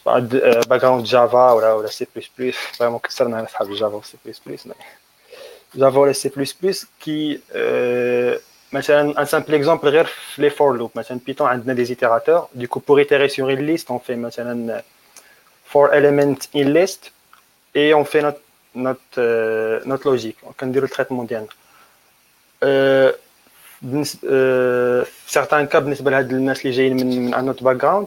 [0.07, 4.17] باك جراوند جافا ولا ولا سي بلس بلس فريمون كثرنا على صحاب جافا و سي
[4.25, 4.69] بلس بلس
[5.75, 7.41] جافا ولا سي بلس بلس كي
[8.73, 12.67] مثلا ان سامبل اكزومبل غير في لي فور لوب مثلا بيتون عندنا دي زيتيراتور دو
[12.67, 14.83] كو بور ايتيري سور اون ليست اون في مثلا
[15.67, 17.11] فور element in list
[17.77, 18.41] et on fait notre
[18.77, 21.49] notre euh, notre logique كنديرو التريتمون ديالنا
[22.65, 23.27] euh,
[23.83, 28.07] في سيغتان كا بالنسبه لهاد الناس اللي جايين من من ان اوت باك جراوند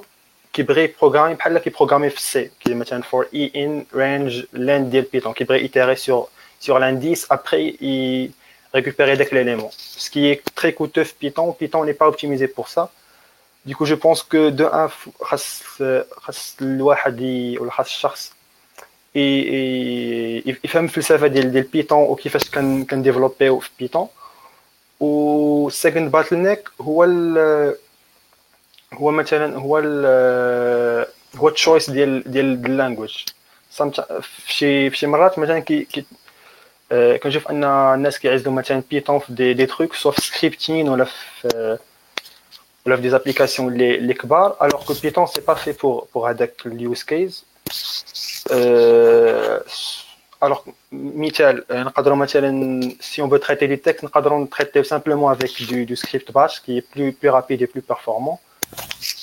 [0.54, 5.34] كيبغي بروغرامي بحال كيبروغرامي في السي كي مثلا فور اي ان رينج لين ديال بيتون
[5.34, 6.30] كيبغي ايتيري سور
[6.60, 8.32] sur l'indice après il
[8.74, 9.72] récupérer dès l'élément
[10.04, 12.92] ce qui est très coûteux في Python Python n'est pas optimisé pour ça
[13.66, 14.90] du coup je pense que de un
[20.46, 24.08] يفهم الفلسفه ديال ديال بيتون وكيفاش كان كنديفلوبيو في بيتون
[25.00, 27.76] و السكند باتل نيك هو ال
[28.94, 33.18] هو مثلا هو ال هو التشويس ديال ديال اللانجويج
[34.22, 36.06] في شي في شي مرات مثلا كي كي
[37.18, 41.78] كنشوف ان الناس كيعزلوا مثلا بيتون في دي دي تروك سوا في سكريبتين ولا في
[42.86, 46.30] ولا في دي زابليكاسيون اللي اللي كبار الوغ كو بيتون سي با في بور بور
[46.30, 47.46] هذاك اليوز كيز
[48.51, 49.61] Euh,
[50.45, 51.85] alors Michel, euh,
[53.01, 54.11] si on veut traiter du texte, nous
[54.41, 58.41] le traiter simplement avec du, script bash qui est plus, rapide et plus performant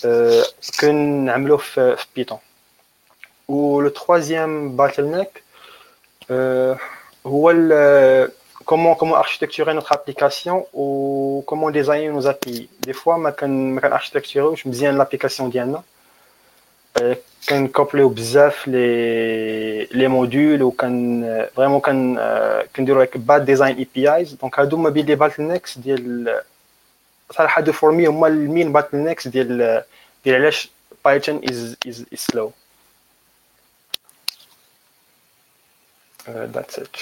[0.05, 0.43] euh,
[0.79, 2.39] que nous euh, Python.
[3.47, 5.43] Ou le troisième bottleneck,
[8.65, 12.67] comment, comment architecturer notre application ou comment designer nos API.
[12.79, 15.83] Des fois, je architecture, je me l'application d'Yana.
[17.48, 22.18] كنكوبليو بزاف لي لي موديول وكان فريمون كان
[22.76, 26.42] كنديروا لك باد ديزاين اي بي ايز دونك هادو ما بين لي باتل نيكس ديال
[27.30, 29.84] صراحه هادو فور هما المين باتل نيكس ديال
[30.24, 30.70] ديال علاش
[31.04, 32.52] بايثون از از سلو
[36.28, 36.96] ذاتس ات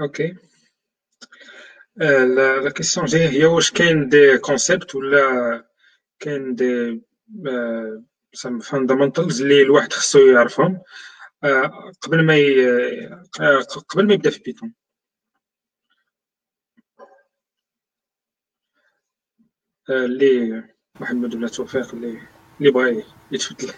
[0.00, 0.36] اوكي
[1.96, 5.64] لا كيسيون جايه هي واش كاين دي كونسيبت ولا
[6.23, 7.01] كاين دي
[8.61, 10.81] فاندامنتالز اللي الواحد خصو يعرفهم.
[12.01, 12.35] قبل ما
[13.89, 14.73] قبل ما يبدا في Python
[19.89, 20.63] اللي
[20.99, 22.21] محمد ولا توفيق اللي
[22.59, 23.73] اللي بغى يتفضل.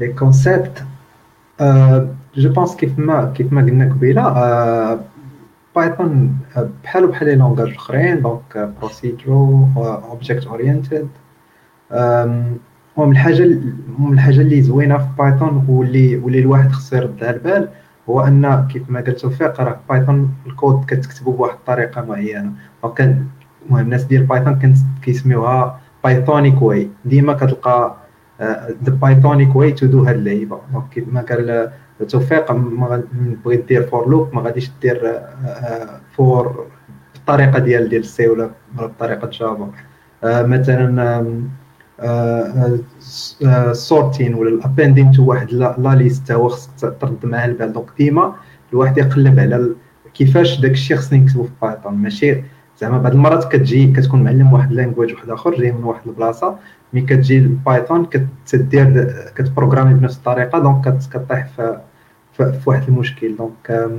[0.00, 0.84] les concepts
[2.36, 4.22] je pense كيف ما كيف ما قلنا قبيلة
[5.76, 6.38] Python
[6.84, 11.08] بحالو بحال les langages أخرين donc procedural object oriented
[12.96, 13.44] ومن الحاجة
[13.98, 17.68] من الحاجة اللي زوينة في Python واللي واللي الواحد خصو يردها البال
[18.10, 22.52] هو أن كيف ما قلت توفيق راه Python ال code كتكتبو بواحد الطريقة معينة.
[22.82, 27.96] donc المهم الناس ديال Python كيسميوها Pythonic way ديما كتلقى
[28.40, 30.60] the Pythonic way to do هاد اللعيبة.
[30.72, 31.70] donc كيف ما قال
[32.08, 32.52] توفيق
[33.44, 35.20] بغيت دير for loop ما غاديش دير
[36.16, 36.66] فور
[37.14, 39.70] بالطريقة ديال ديال ال C ولا بطريقة Java
[40.24, 41.24] مثلا
[43.72, 47.72] sorting ولا ال appending to واحد la liste هو خصك ترد معاه البال.
[47.72, 48.34] donc ديما
[48.72, 49.74] الواحد يقلب على
[50.14, 52.42] كيفاش داك الشيء خصني نكتبو في Python ماشي
[52.78, 56.58] زعما بعض المرات كتجي كتكون معلم واحد language واحد آخر جاي من واحد البلاصة
[56.92, 58.06] mais كتجي ال Python
[58.46, 61.80] كتدير كتبروغرامي بنفس الطريقة donc كطيح في
[62.36, 63.36] في واحد المشكل.
[63.36, 63.90] donc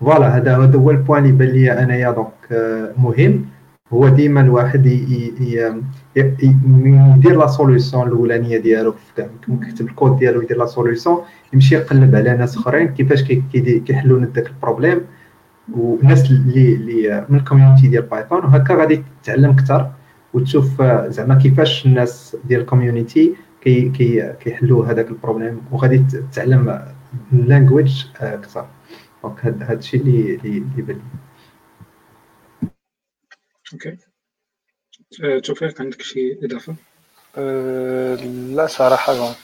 [0.00, 2.10] voilà هذا هذا هو ال point اللي بان لي أنايا.
[2.10, 2.30] donc
[2.98, 3.44] مهم.
[3.92, 4.86] هو ديما الواحد
[6.16, 8.94] يدير la solution الأولانية ديالو
[9.46, 11.18] كيكتب الكود ديالو يدير la solution
[11.52, 12.88] يمشي يقلب على ناس أخرين.
[12.88, 13.22] كيفاش
[13.86, 15.00] كيحلوا داك ال problème
[15.74, 19.90] وناس اللي اللي من ال community ديال Python وهكا غادي تتعلم أكثر.
[20.34, 26.94] وتشوف زعما كيفاش الناس ديال ال community كي كي كيحلوا هذاك ال problème وغادي تتعلم
[27.32, 28.68] ال language أكثر.
[29.22, 31.00] دونك هذا الشيء اللي اللي بان
[33.72, 33.96] أوكي
[35.40, 36.74] توفيق عندك شي إضافة؟
[38.54, 39.34] لا صراحة جون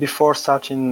[0.00, 0.84] before starting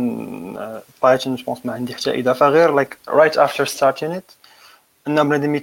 [0.56, 4.50] uh, Python je pense ما عندي حتى إضافة غير like right after starting it
[5.08, 5.54] أن بنادم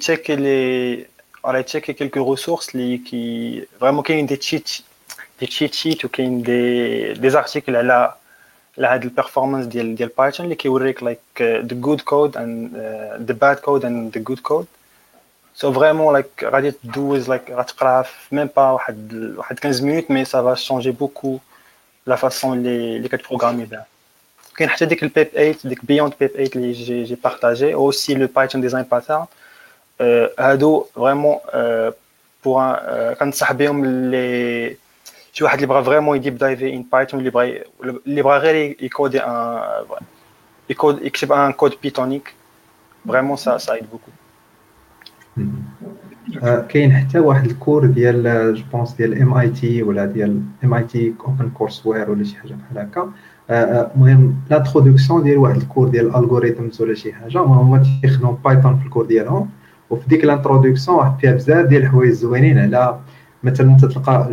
[1.46, 4.70] يتشيكي لي ولا يتشيكي كيلكو ريسورس اللي كي فريمون كاين دي تشيت
[5.40, 8.14] دي تشيت شيت وكاين دي دي زارتيكل على
[8.78, 12.76] على هاد البيرفورمانس ديال ديال بايثون اللي كيوريك لايك ذا جود كود اند
[13.28, 14.66] ذا باد كود اند ذا جود كود
[15.54, 20.24] سو فريمون لايك غادي تدوز لايك غتقراها في ميم با واحد واحد 15 مينوت مي
[20.24, 21.38] سا فا شونجي بوكو
[22.06, 23.86] لا فاسون اللي اللي كتبروغرامي بها
[24.56, 28.26] كاين حتى ديك البيب 8 ديك بيوند بيب 8 اللي جي جي بارطاجي اوسي لو
[28.26, 29.26] بايثون ديزاين باترن
[30.39, 31.35] هادو فريمون
[32.45, 32.75] بوغ
[33.13, 34.75] كنصح بهم اللي
[35.33, 37.63] شي واحد اللي بغى vraiment ي deep dive ي in Python اللي بغى
[38.07, 39.59] اللي بغى غير يكودي un
[40.69, 42.33] يكود يكتب un code Pythonique
[43.07, 44.11] vraiment ça ça aide beaucoup
[46.69, 51.13] كاين حتى واحد ال cours ديال je pense ديال MIT ولا ديال ام اي تي
[51.25, 53.11] اوبن كورس وير ولا شي حاجة بحال هكا
[53.95, 58.79] المهم l'introduction ديال واحد ال cours ديال ال algorithms ولا شي حاجة هما تيخدموا Python
[58.79, 59.49] في ال cours ديالهم
[59.89, 62.99] وفي ديك l'introduction واحد فيها بزاف ديال الحوايج زوينين على
[63.43, 64.31] مثلا انت تلقى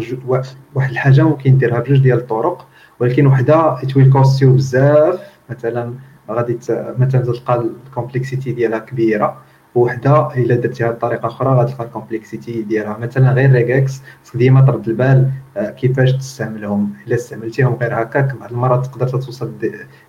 [0.74, 2.66] واحد الحاجة ممكن ديرها بجوج ديال الطرق
[3.00, 5.20] ولكن وحدة will cost you بزاف.
[5.50, 5.94] مثلا
[6.30, 6.58] غادي
[6.98, 9.42] مثلا تلقى ال complexity ديالها كبيرة
[9.74, 12.98] وحده إلا درتيها بطريقة أخرى غادي تلقى ال complexity ديالها.
[12.98, 14.02] مثلا غير regex
[14.34, 19.52] ديما ترد البال كيفاش تستعملهم؟ إلا استعملتيهم غير هكاك بعض المرات تقدر توصل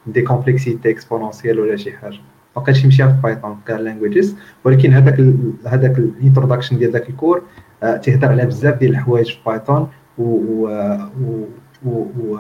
[0.08, 2.20] des complexités exponentielles ولا شي حاجة.
[2.56, 5.20] بقاش يمشي في Python كاع languages ولكن هذاك
[5.68, 7.44] هذاك ال introduction ديال ذاك ال cours
[8.02, 10.68] تيهضر على بزاف ديال الحوايج في Python و,
[11.86, 12.40] و...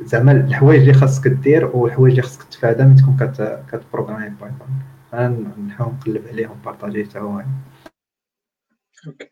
[0.00, 3.16] زعما الحوايج اللي خاصك دير والحوايج اللي خاصك تفادى ملي تكون
[3.72, 7.42] كتبروغرامي Python نحاول نقلب عليهم نبارطاجي حتى هو
[9.06, 9.28] OK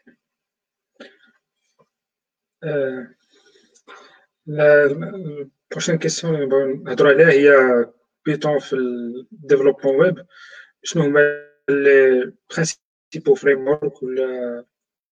[4.48, 7.50] ال prochaine question اللي نهضروا عليها هي
[8.25, 10.25] بيتون في الديفلوبمون ويب
[10.83, 14.65] شنو هما لي برينسيبو فريم ورك ولا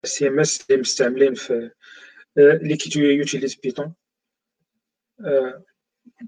[0.04, 1.72] سي ام اس اللي مستعملين في
[2.38, 3.94] اللي كيوتيليز بيتون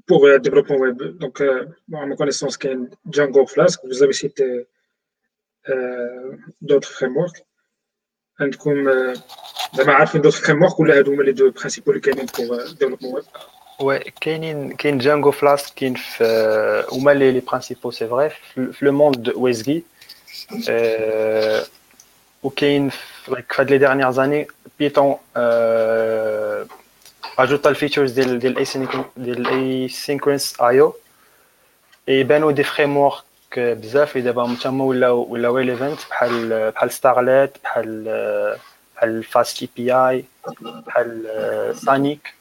[0.08, 0.98] pour le développement web.
[1.24, 2.78] Donc, euh, à ma connaissance, il y a
[3.12, 3.80] Django Flask.
[3.84, 4.68] Vous avez cité
[5.70, 7.42] euh, d'autres frameworks.
[8.40, 8.90] عندكم
[9.74, 13.12] زعما عارفين d'autres frameworks ولا هادو هما les deux principaux اللي كاينين pour le développement
[13.12, 13.24] web
[13.82, 18.92] Ouais, كاينين كاين جانجو فلاسك كاين في هما لي لي برينسيبو سي فري في لو
[18.92, 19.84] موند ويزغي
[22.44, 24.48] وكاين في هاد لي ديرنيير زاني
[24.80, 25.16] بيتون
[27.40, 28.68] اجوتا الفيتشرز ديال ديال
[29.18, 30.94] ديال الاي سينكرونس ايو
[32.08, 33.24] يبانو دي فريم ورك
[33.58, 38.04] بزاف دابا تما ولاو ولاو ريليفنت بحال بحال ستارليت بحال
[38.96, 40.26] بحال فاست تي بي اي
[40.62, 42.34] بحال سانيك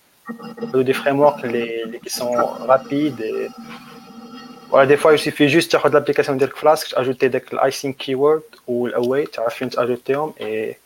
[0.73, 2.33] des frameworks les, qui sont
[2.67, 3.23] rapides
[4.69, 9.27] voilà, des fois il suffit juste de l'application de Flask, ajouter l'async keyword ou l'await,
[9.77, 10.77] ajouter et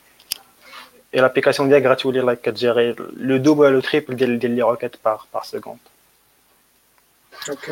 [1.14, 5.28] et l'application dia gratuite like gérer le double et le triple des, des, requêtes par,
[5.32, 5.78] par seconde.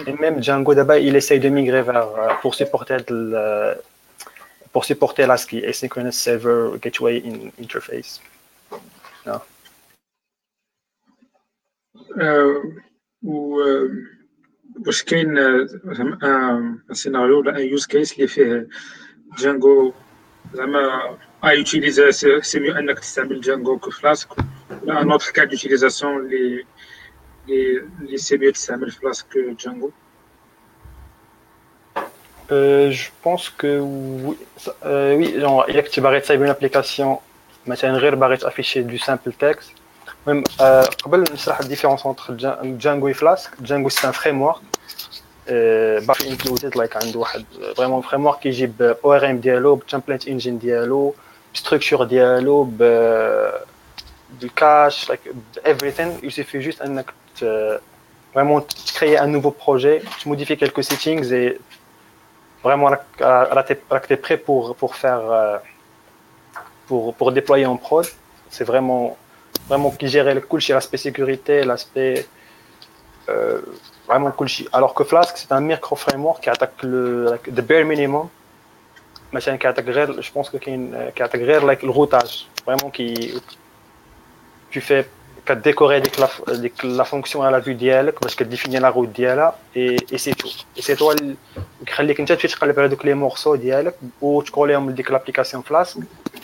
[0.05, 3.75] Et même Django d'abord, il essaye de migrer vers euh, pour supporter le,
[4.71, 7.23] pour supporter l' ASGI Asynchronous Server Gateway
[7.59, 8.21] Interface.
[9.25, 9.41] Ah.
[14.86, 18.68] واش كاين ان سيناريو ولا ان يوز كيس اللي فيه
[19.38, 19.92] جانجو
[20.54, 24.28] زعما à utiliser, c'est mieux انك تستعمل Django que Flask.
[24.88, 26.64] Un autre cas d'utilisation, les,
[27.46, 29.92] les, les c'est mieux تستعمل Flask que Django.
[32.50, 34.36] Euh, je pense que oui,
[34.84, 37.20] euh, oui genre, il y a que tu vas une application,
[37.66, 39.72] مثلا غير باغي afficher du simple texte.
[40.26, 42.36] Même, euh, قبل نشرح la différence entre
[42.78, 43.50] Django et Flask.
[43.62, 44.62] Django c'est un framework.
[45.48, 47.44] باغي included like عنده واحد
[47.76, 51.14] فريمون فريم ورك كيجيب او ار ام ديالو بالتمبليت انجين ديالو
[51.54, 52.82] structure dialogue
[54.40, 55.24] du cache like
[55.64, 56.82] everything il suffit juste
[57.40, 57.80] de
[58.34, 58.60] vraiment
[58.94, 61.58] créer un nouveau projet tu modifies quelques settings et
[62.62, 62.90] vraiment
[63.66, 65.58] tu es prêt pour pour faire euh,
[66.86, 68.06] pour pour déployer en prod
[68.50, 69.16] c'est vraiment
[69.70, 72.26] vraiment qui gère le cool l'aspect sécurité l'aspect
[73.28, 73.60] euh,
[74.08, 78.28] vraiment cool alors que Flask c'est un micro framework qui attaque le the bare minimum
[79.32, 83.40] مثلا كيعطيك غير جو بونس كاين كيعطيك غير لايك الغوتاج فريمون كي
[84.72, 85.04] tu fais
[85.46, 89.96] كديكوري ديك لا ديك لا فونكسيون على فيو ديالك باش كديفيني لا روت ديالها اي
[90.12, 91.14] اي سي تو اي سي تو
[91.86, 96.00] كيخليك انت تمشي تقلب على دوك لي مورسو ديالك وتكوليهم لديك لابليكاسيون فلاسك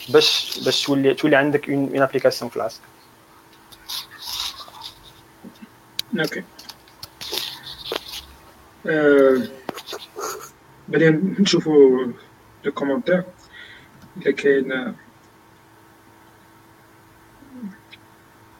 [0.09, 2.81] باش باش تولي تولي عندك اون اون ابليكاسيون فلاسك
[6.19, 6.43] اوكي
[10.87, 12.07] بعدين نشوفوا
[12.63, 13.23] لو كومونتير
[14.17, 14.71] اذا كاين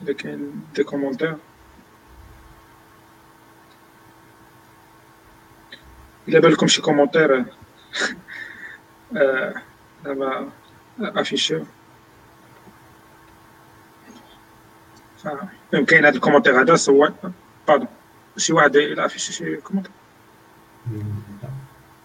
[0.02, 1.36] اذا كاين دي كومونتير
[6.28, 7.44] الا بالكم شي كومونتير
[10.04, 10.50] دابا
[11.00, 11.66] افيشيو
[15.87, 17.07] كاين هذا ال commentaire هذا soit
[17.67, 17.87] pardon
[18.37, 19.91] شي واحد إلى afficher شي commentaire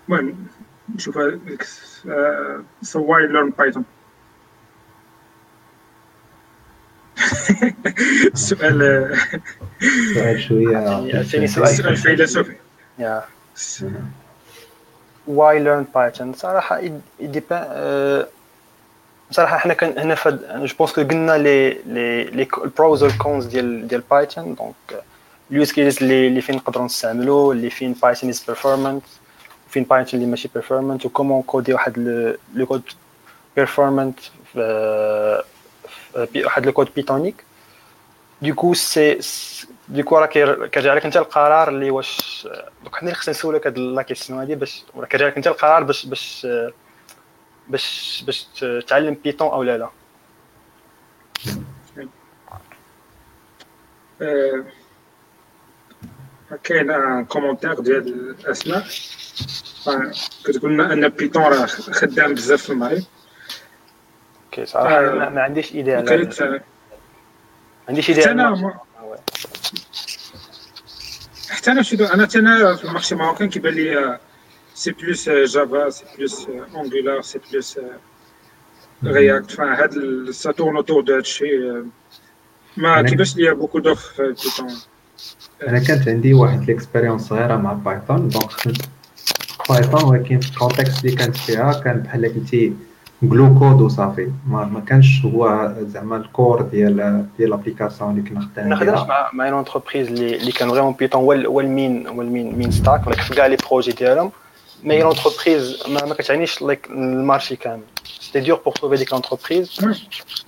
[0.09, 0.47] المهم
[0.95, 1.19] نشوف
[2.95, 3.83] why learn Python
[8.35, 8.79] سؤال
[10.15, 11.47] سؤال شوية.
[11.47, 12.57] سؤال فيلسوفي.
[13.01, 13.23] Yeah.
[15.27, 16.81] why learn Python صراحة
[17.21, 18.27] ça dépend
[19.31, 23.17] صراحة حنا كان هنا فد je pense que قلنا les les les ال pros وال
[23.17, 25.05] cons ديال ديال Python donc
[25.51, 29.03] ال use case اللي اللي فين نقدروا نستعملوا اللي فين Python est performant
[29.69, 31.99] فين Python اللي ماشي performant و comment coder واحد
[32.55, 32.83] le code
[33.57, 34.19] performant
[36.37, 37.45] واحد le code pythonique
[38.43, 39.19] donc c'est
[39.89, 42.49] donc راه كيرجع لك أنت القرار اللي واش
[42.85, 46.07] donc حنا اللي خصنا نسولك هاد la question هادي باش كيرجع لك أنت القرار باش
[46.07, 46.47] باش
[47.69, 48.47] باش باش
[48.87, 49.91] تعلم Python أو لا لا.
[56.65, 58.87] كاين commentaire ديال اسماء
[60.45, 63.03] كتقول لنا أن Python راه خدام بزاف في المغرب.
[64.45, 66.63] OK صراحة آه ما عنديش idée على ما
[67.89, 68.81] عنديش idée أنا
[71.51, 74.19] حتى أنا شي أنا حتى أنا في ال marché marocain كيبان لي
[74.74, 77.80] سي بلوس جافا سي بلوس انجولار سي بلوس
[79.04, 79.92] رياكت فهاد
[80.32, 81.46] سا تورن اوتور دو هادشي
[82.78, 84.78] ما كيبانش ليا بوكو دوف في بيتون
[85.68, 88.90] انا كانت عندي واحد ليكسبيريونس صغيره مع بايثون دونك خدمت
[89.70, 92.74] بايثون ولكن في الكونتكست اللي كانت فيها كان بحال قلتي
[93.24, 98.70] جلو كود وصافي ما, ما كانش هو زعما الكور ديال ديال لابليكاسيون اللي كنا خدامين
[98.70, 102.22] ما خدمتش مع مع اون انتربريز اللي اللي كان فريمون بيتون هو هو المين هو
[102.22, 104.32] المين مين ستاك ولكن في كاع لي بروجي ديالهم
[104.84, 107.84] مي لونتربريز ما, ما كتعنيش لايك المارشي كامل
[108.20, 109.80] سيتي دور بور تروفي ديك لونتربريز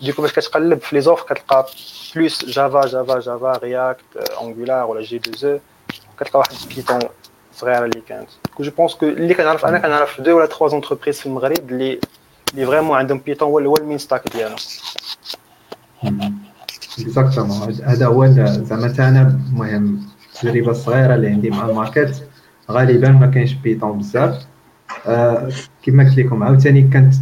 [0.01, 1.65] ديكو باش كتقلب في لي زوفر كتلقى
[2.15, 5.59] بلوس جافا جافا جافا رياكت انجولار ولا جي 2 او
[6.19, 6.99] كتلقى واحد بيتون
[7.53, 8.29] صغيره اللي كانت
[8.59, 11.99] جو بونس كو اللي كنعرف انا كنعرف دو ولا تخوا انتربريز في المغرب اللي
[12.53, 14.57] اللي فريمون عندهم بيتون هو هو المين ستاك ديالهم
[16.99, 20.01] اكزاكتومون هذا هو زعما حتى انا المهم
[20.35, 22.23] التجربه الصغيره اللي عندي مع الماركت
[22.70, 24.46] غالبا ما كاينش بيتون بزاف.
[25.06, 25.48] آه
[25.82, 27.14] كما قلت لكم عاوتاني كانت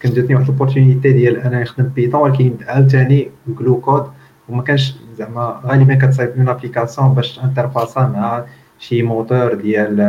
[0.00, 4.06] كانت جاتني واحد ال opportunité ديال أنا نخدم Python ولكن عاوتاني glue code
[4.48, 8.44] وما كانش زعما غالبا كتصايب une application باش interfacer مع
[8.78, 10.00] شي موتور ديال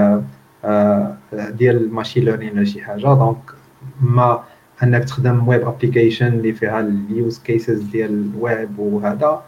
[0.65, 3.01] آه ديال machine learning ولا شي حاجة.
[3.01, 3.38] donc
[4.01, 4.43] ما
[4.84, 9.41] أنك تخدم web application اللي فيها ال use cases ديال الويب وهذا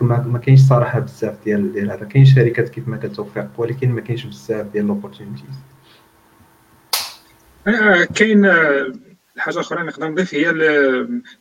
[0.00, 2.04] ما كاينش صراحة بزاف ديال ديال هذا.
[2.04, 5.54] كاين شركات كيف ما كتوفق ولكن ما كاينش بزاف ديال ال opportunities
[8.14, 8.52] كاين
[9.38, 10.44] حاجة أخرى نقدر نضيف هي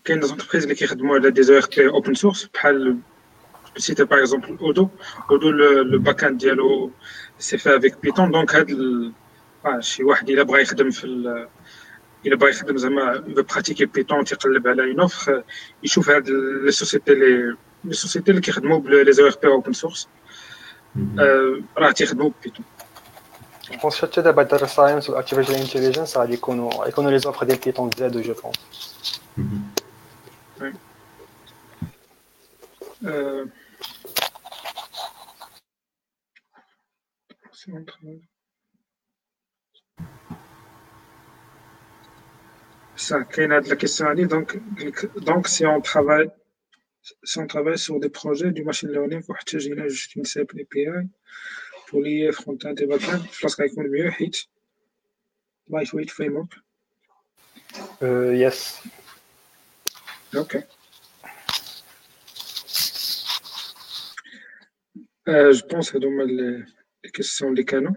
[0.03, 2.97] كاين des entreprises اللي كيخدموا على des ERP open source بحال
[3.77, 4.89] c'était par exemple Odoo
[5.31, 6.91] Odoo le back-end ديالو
[7.39, 8.67] c'est fait avec Python donc هاد
[9.79, 11.03] شي واحد إلا بغى يخدم في
[12.25, 15.43] إلا بغى يخدم زعما يبغى pratiquer Python تيقلب على une offre
[15.83, 16.29] يشوف هاد
[16.63, 20.08] لي سوسيتي لي لي سوسيتي اللي كيخدموا بلي زو ار بي اوبن سورس
[21.78, 22.64] راه تيخدموا بيتون
[23.82, 28.22] بونس حتى دابا داتا ساينس والارتيفيشال انتليجنس غادي يكونوا يكونوا لي زوفر ديال بيتون تزادوا
[28.22, 28.56] جو بونس
[43.06, 44.58] ça, la question à donc,
[45.16, 46.30] donc si on travaille
[47.23, 49.35] si on travaille sur des projets du machine learning, pour
[49.79, 51.07] a juste une simple API
[51.87, 53.21] pour lier front-end et back-end.
[53.31, 54.47] Je pense qu'il qu'on mieux Hit,
[55.69, 56.53] Lightweight Framework.
[58.01, 58.81] Euh, yes.
[60.35, 60.57] Ok.
[65.27, 67.95] Euh, je pense que les questions des canons.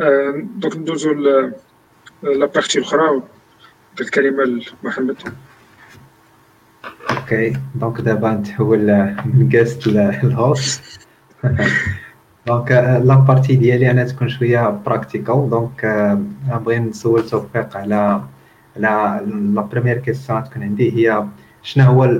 [0.00, 1.50] Euh, donc, nous avons la,
[2.22, 2.78] la partie
[3.96, 4.04] de
[4.46, 5.16] le Mohamed.
[7.32, 7.52] OK.
[7.74, 10.82] donc دابا نتحول من guest لل host
[12.46, 12.72] donc
[13.04, 15.84] la partie ديالي أنا تكون شوية practical donc
[16.48, 18.22] نبغي نسول توفيق على
[18.76, 20.92] على la première question تكون عندي.
[20.92, 21.24] هي
[21.62, 22.18] شنو هو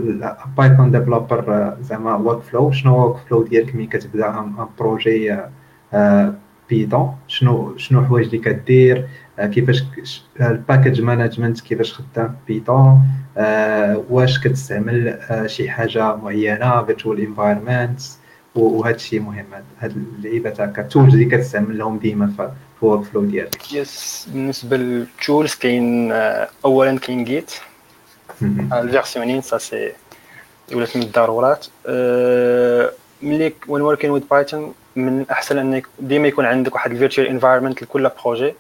[0.57, 5.37] Python developer زعما workflow شنو هو workflow ديالك ملي كتبدا un projet
[6.71, 9.09] Python شنو شنو الحوايج اللي كدير؟
[9.47, 9.83] كيفاش
[10.41, 13.01] ال package management كيفاش خدام في Python
[14.11, 18.01] واش كتستعمل شي حاجة معينة virtual environment
[18.55, 19.47] وهذا الشيء مهم
[19.81, 22.51] هاد اللعيبات هكا ال tools اللي كتستعملهم ديما في
[22.83, 23.73] ال workflow ديالك.
[23.73, 26.13] yes بالنسبة لل tools كاين
[26.65, 27.53] اولا كاين Git
[28.73, 29.93] ال versioning ça c'est
[30.73, 31.67] ولات من الضرورات.
[33.23, 37.83] ملي when working with Python من الاحسن إنك ديما يكون عندك واحد ال virtual environment
[37.83, 38.55] لكل projet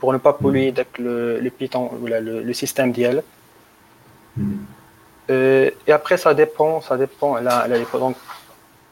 [0.00, 3.22] pour ne pas polluer le, le Python ou le, le, système d'IL.
[5.30, 7.36] Euh, et après, ça dépend, ça dépend.
[7.36, 8.16] Là, là, donc,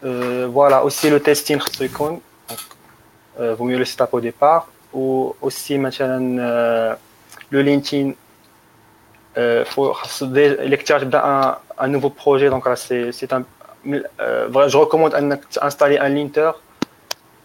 [0.04, 2.20] euh, voilà, aussi le testing, donc,
[3.40, 4.68] euh, vaut mieux le setup au départ.
[4.92, 6.96] Ou aussi, maintenant,
[7.50, 8.14] le linting,
[9.36, 9.94] euh, faut
[11.14, 12.50] un, un nouveau projet.
[12.50, 13.42] Donc, c'est un.
[13.84, 16.50] Je recommande d'installer un linter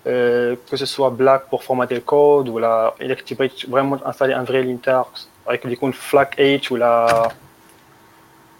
[0.07, 4.45] euh, que ce soit Black pour formater le code ou la Electric vraiment installer un
[4.45, 5.03] vrai linter
[5.47, 7.29] avec les comptes FLAC H ou la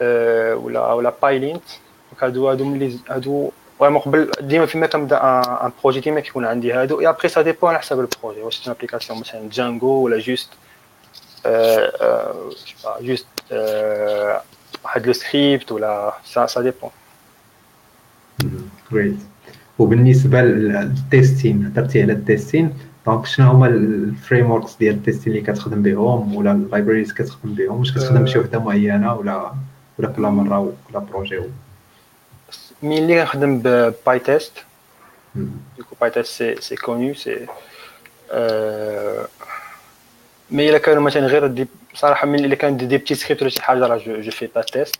[0.03, 1.69] euh, ou la ou la PyLint
[2.11, 5.17] donc هادو هادو هادو vraiment قبل ديما فيما كنبدا
[5.67, 8.71] ان بروجي ديما كيكون عندي هادو et après ça dépend على حسب البروجي واش c'est
[8.71, 10.53] une application مثلا Django ولا juste
[11.47, 14.41] euh, euh, je sais pas juste euh,
[14.85, 16.91] واحد لو سكريبت ولا ça ça dépend
[18.91, 19.32] great
[19.80, 22.74] وبالنسبة لل testing هضرتي على ال testing
[23.06, 27.54] donc شنو هما ال frameworks ديال ال testing اللي كتخدم بهم ولا ال libraries كتخدم
[27.54, 29.54] بهم؟ واش كتخدم شي وحدة معينة ولا
[29.98, 31.40] ولا كل مرة ولا projet
[32.84, 33.60] مين اللي كنخدم
[34.08, 34.52] pytest
[35.36, 37.46] donc pytest c'est c'est connu c'est
[40.52, 43.62] mais إلا كانوا مثلا غير des صراحة من اللي كان des petits scripts ولا شي
[43.62, 44.96] حاجة راه je fais pas test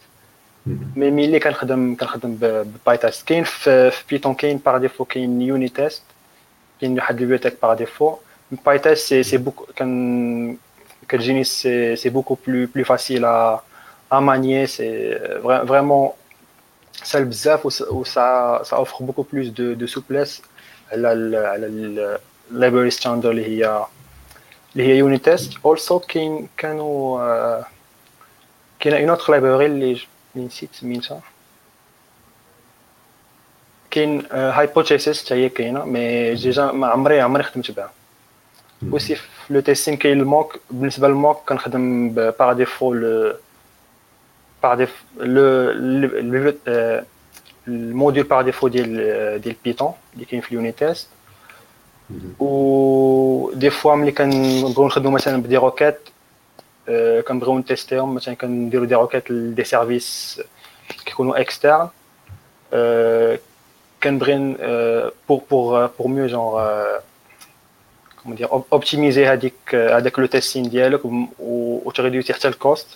[0.97, 6.03] مي ملي كنخدم كنخدم بباي تيست كاين في بيتون كاين باغ ديفو كاين يوني تيست
[6.81, 8.17] كاين واحد البيبيوتيك باغ ديفو
[8.67, 10.57] باي تيست سي سي بوكو كان
[11.09, 13.61] كتجيني سي سي بوكو بلو بلو فاسيل ا
[14.13, 16.11] ا مانيي سي فريمون
[16.93, 20.43] سهل بزاف و سا سا اوفر بوكو بلوس دو دو سوبليس
[20.93, 21.67] على على
[22.51, 23.85] اللايبراري ستاندر اللي هي
[24.73, 27.63] اللي هي يوني تيست اولسو كاين كانوا
[28.81, 30.01] كاين اون اوتر لايبراري اللي
[30.36, 31.22] نسيت سميتها
[33.92, 37.92] كاين Hypothesis حتى هي كاينة mais déjà ما عمري عمري خدمت بها
[38.92, 43.34] aussi في le testing كاين ال mock بالنسبة لل mock كنخدم par défaut le
[44.64, 46.54] par défaut le
[47.68, 51.08] ال module par défaut ديال ديال Python اللي كاين في ال unit test
[52.40, 56.00] و des fois ملي كنبغيو نخدمو مثلا ب des requêtes
[57.29, 60.41] كنبغيو نتيستيهم مثلا كنديرو دي روكيت لدي سيرفيس
[61.07, 61.89] كيكونوا اكسترن
[64.03, 64.57] كنبغي
[65.29, 66.73] بور بور بور ميو جونغ
[68.23, 71.01] كومون دير اوبتيميزي هذيك هذاك لو تيستين ديالك
[71.39, 72.87] وتريديوتي حتى الكوست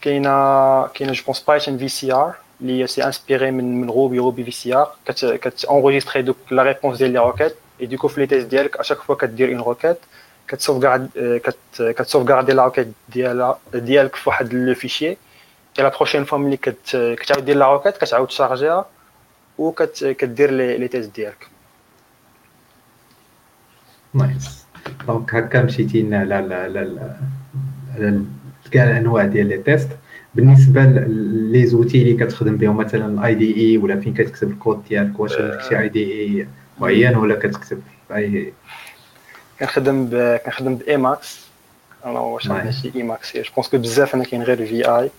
[0.00, 4.44] كاينه كاينه جو بونس بايثون في سي ار اللي سي انسبيري من من روبي روبي
[4.44, 8.46] في سي ار كتونغيستري دوك لا ريبونس ديال لي روكيت اي دوكو في لي تيست
[8.46, 9.98] ديالك اشاك فوا كدير اون روكيت
[10.51, 11.09] كت sauvegarde
[11.77, 15.17] كت sauvegarder la requête ديالها ديالك في واحد le fichier et
[15.79, 18.85] la prochaine fois ملي كتعاود دير requête كتعاود ت charger ها
[19.57, 19.71] و
[20.17, 21.47] كدير les tests ديالك.
[24.13, 24.65] nice
[25.07, 27.09] donc هكا مشيتي لنا على على
[27.95, 28.21] على
[28.71, 29.89] كاع الانواع ديال les tests
[30.35, 35.31] بالنسبة les outils اللي كتخدم بهم مثلا ال IDE ولا فين كتكتب الكود ديالك واش
[35.33, 36.47] عندك شي اي دي اي
[36.79, 37.81] معين ولا كتكتب
[38.15, 38.53] أي
[39.60, 40.40] كنخدم ب...
[40.44, 41.46] كنخدم بايماكس
[42.04, 45.10] انا واش عندنا شي ايماكس جو بونس كو بزاف انا كاين غير في اي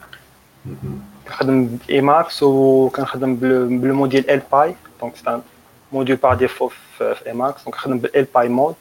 [1.28, 5.41] كنخدم بايماكس وكنخدم بالموديل ال باي دونك سي
[5.91, 8.76] موديل بار ديفو في ايماكس دونك كنخدم بالال باي مود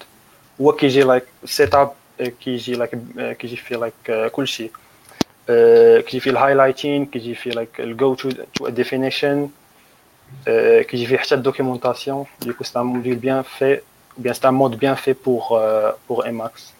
[0.60, 1.92] هو كيجي لايك سيت اب
[2.40, 2.98] كيجي لايك
[3.38, 4.70] كيجي فيه لايك كلشي
[6.06, 9.48] كيجي فيه الهايلايتين كيجي فيه لايك الجو تو تو ديفينيشن
[10.88, 13.80] كيجي فيه حتى الدوكيومونطاسيون ديكو سي ان موديل بيان في
[14.20, 16.72] bien c'est un mode bien fait pour euh, pour Emacs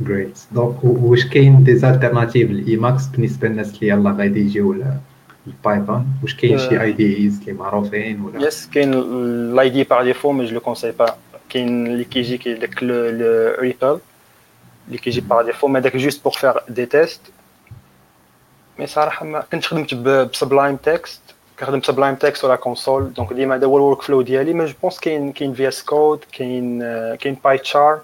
[0.00, 4.76] جريت دونك واش كاين دي زالتيرناتيف لايماكس بالنسبه للناس اللي يلاه غادي يجيو
[5.46, 10.04] البايثون واش كاين شي اي دي ايز اللي معروفين ولا يس كاين الاي دي باغ
[10.04, 11.16] ديفو مي جو لو كونساي با
[11.48, 13.98] كاين اللي كيجي كي داك ريبل
[14.88, 17.20] اللي كيجي باغ ديفو مي داك جوست بور فير دي تيست
[18.78, 21.20] مي صراحه ما كنت خدمت بسبلايم تكست
[21.60, 25.00] كنخدم بسبلايم تكست ولا كونسول دونك ديما هذا هو الورك فلو ديالي مي جو بونس
[25.00, 26.80] كاين كاين في اس كود كاين
[27.16, 28.00] كاين باي تشار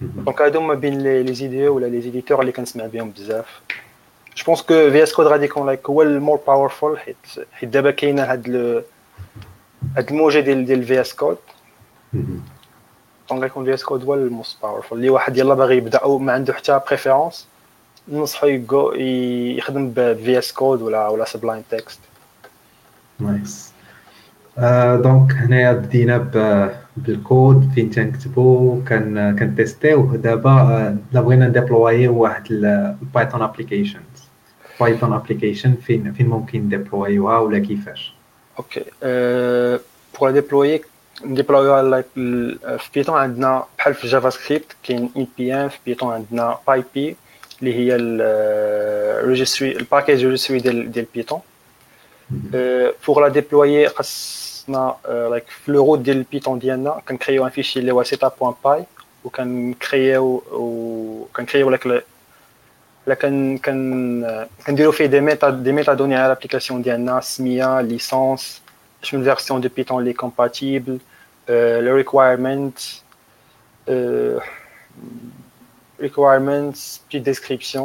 [0.00, 3.60] دونك هادو ما بين لي زيدي ولا لي زيديتور اللي كنسمع بهم بزاف
[4.36, 7.16] جو بونس كو في اس كود غادي يكون لايك هو المور باورفول حيت
[7.52, 8.84] حيت دابا كاينه هاد ال
[9.96, 11.38] هاد الموجه ديال ديال في اس كود
[13.30, 16.32] دونك غيكون في اس كود هو الموست باورفول اللي واحد يلاه باغي يبدا او ما
[16.32, 17.46] عنده حتى بريفيرونس
[18.08, 18.92] ننصحو يغو
[19.58, 22.00] يخدم بفي اس كود ولا ولا سبلايم تكست
[23.23, 23.71] nice
[25.03, 26.17] donc هنايا بدينا
[26.97, 33.41] بالكود فين تنكتبو كان كن tester يو دابا لا بغينا ن déployer واحد ال Python
[33.41, 33.99] application
[34.79, 38.13] Python application فين فين ممكن ن déployer وها ولا كيفاش؟
[38.59, 38.83] أوكي
[40.19, 40.81] بوغ ديبلوي
[41.25, 42.01] نديبلويوها
[42.77, 46.83] في بيتون عندنا بحال في جافا سكريبت كاين اي بي ام في بيتون عندنا باي
[46.95, 47.15] بي
[47.59, 51.05] اللي هي الريجستري الباكيج ريجستري ديال ديال
[53.06, 54.96] بوغ لا ديبلوي خاصنا
[55.30, 58.84] لايك في لو روت ديال البيتون ديالنا كنكريو ان فيشي اللي هو سيتا بوان باي
[59.24, 61.86] وكنكريو وكنكريو لايك
[63.06, 68.62] لا كان كان كنديرو فيه دي ميتا دي ميتا دوني على لابليكاسيون ديالنا سميه ليسونس
[69.02, 70.98] شنو الفيرسيون دو بيتون لي كومباتيبل
[71.48, 72.78] لو ريكوايرمنت
[76.02, 77.84] requirements puis description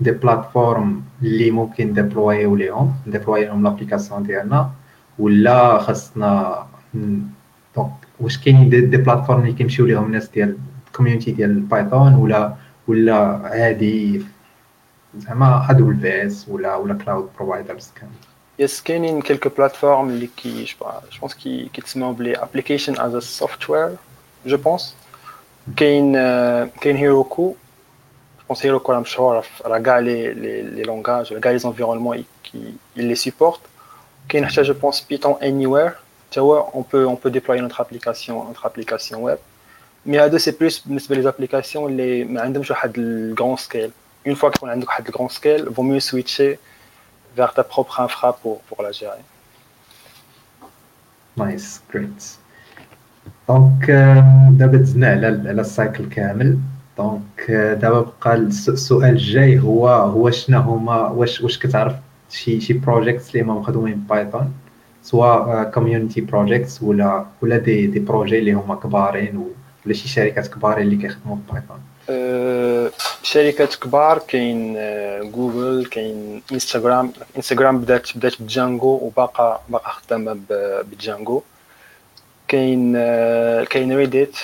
[0.00, 4.70] دي بلاتفورم اللي ممكن déployer ليهم déployer لهم l'application ديالنا
[5.18, 6.66] ولا خاصنا
[7.76, 7.90] donc
[8.20, 12.54] واش كاينين des, plateformes اللي كيمشيو ليهم الناس ديال ال community ديال ال Python ولا
[12.88, 14.24] ولا عادي
[15.18, 18.08] زعما AWS ولا ولا cloud providers كان
[18.58, 20.76] yes كاينين quelques plateformes اللي que je
[21.20, 23.96] pense que كيتسموا ب les applications as software
[24.46, 24.94] je pense
[25.76, 26.12] كاين
[26.80, 27.54] كاين هيروكو
[28.47, 33.59] بونس هيروكو راه مشهوره راه كاع لي لي لونغاج كاع لي زونفيرونمون كي لي سيبورت
[34.29, 35.93] كاين حتى جو بونس بيتون اني وير
[36.31, 39.37] حتى هو اون بو اون بو ديبلوي نوتر ابليكاسيون نوتر ابليكاسيون ويب
[40.05, 43.91] مي هادو سي بلوس بالنسبه لي زابليكاسيون اللي ما عندهمش واحد الكرون سكيل
[44.25, 46.59] une fois qu'on a un grand scale, il vaut mieux switcher
[47.35, 49.23] vers ta propre infra pour, pour la gérer.
[51.37, 52.37] Nice, great.
[53.47, 53.91] دونك
[54.51, 56.57] دابا دزنا على على السايكل كامل
[56.98, 61.94] دونك دابا بقى السؤال الجاي هو هو شنو هما واش واش كتعرف
[62.30, 64.52] شي شي projects اللي هما مخدومين Python
[65.02, 69.44] سواء community projects ولا ولا des des projets اللي هما كبارين
[69.86, 71.78] ولا شي شركات كبارين اللي كيخدموا Python
[73.22, 74.74] شركات كبار كاين
[75.32, 80.36] جوجل كاين Instagram Instagram بدات بدات ب Django وباقا باقا خدامه
[80.92, 81.42] ب Django
[82.48, 82.92] كاين
[83.64, 84.36] كاين Reddit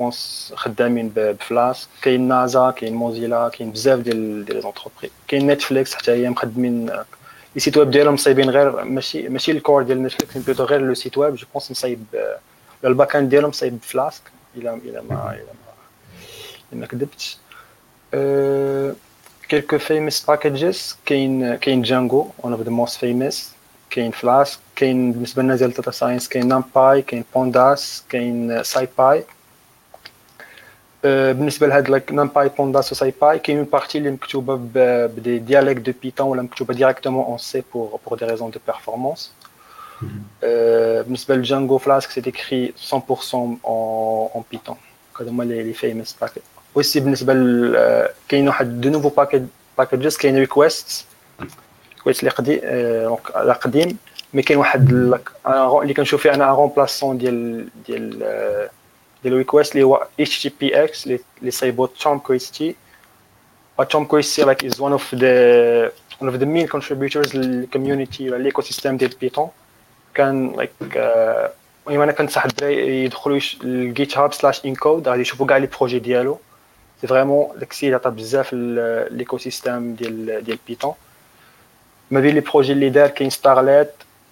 [0.00, 1.88] je pense خدامين ب Flask.
[2.02, 6.86] كاين نازا كاين Mozilla كاين بزاف ديال ديال les كاين Netflix حتى هي مخدمين
[7.54, 10.94] les sites web ديالهم مصايبين غير ماشي ماشي ال core ديال Netflix plutôt غير le
[10.94, 12.04] site web je pense مصايب
[12.84, 14.22] ال back-end ديالهم مصايب ب Flask
[14.56, 15.46] إلى إلى ما إلى
[16.72, 17.36] ما ما كذبتش.
[19.50, 20.96] quelques famous packages.
[21.06, 23.36] كاين كاين Django one of the most famous.
[23.90, 29.24] كاين فلاسك كاين بالنسبة لنا ديال داتا ساينس كاين نامباي كاين بونداس كاين سايباي
[31.03, 34.55] بالنسبه لهاد لايك نامباي بونداس وسايباي كاين اون بارتي اللي مكتوبه
[35.07, 39.31] بدي دياليكت دو بيتون ولا مكتوبه ديريكتومون اون سي بور بور دي ريزون دو بيرفورمانس
[40.41, 42.95] بالنسبه لجانجو فلاسك سي écrit 100%
[44.35, 44.75] en Python
[45.19, 47.77] هادو هما لي famous packages اوسي بالنسبه ل
[48.29, 49.43] كاين واحد دو نوفو باكيج
[49.77, 51.05] باكيجز كاين ريكويست
[51.97, 53.97] ريكويست اللي قديم دونك قديم
[54.33, 54.91] مي كاين واحد
[55.81, 58.23] اللي كنشوف فيه انا رومبلاسون ديال ديال
[59.23, 61.07] ديال الريكويست اللي هو HTTPX
[61.41, 62.75] اللي صايبو توم كريستي
[63.89, 68.97] توم كريستي like is one of the one of the main contributors للكوميونيتي ولا ليكوسيستيم
[68.97, 69.49] ديال بيتون
[70.13, 70.71] كان لايك
[71.87, 76.39] المهم انا كنصح الدراري يدخلوا الجيت هاب سلاش انكود غادي يشوفوا كاع لي بروجي ديالو
[77.01, 80.93] سي فريمون داكشي اللي عطى بزاف ليكو سيستيم ديال ديال بيتون
[82.11, 83.91] ما بين لي بروجي اللي دار كاين ستارليت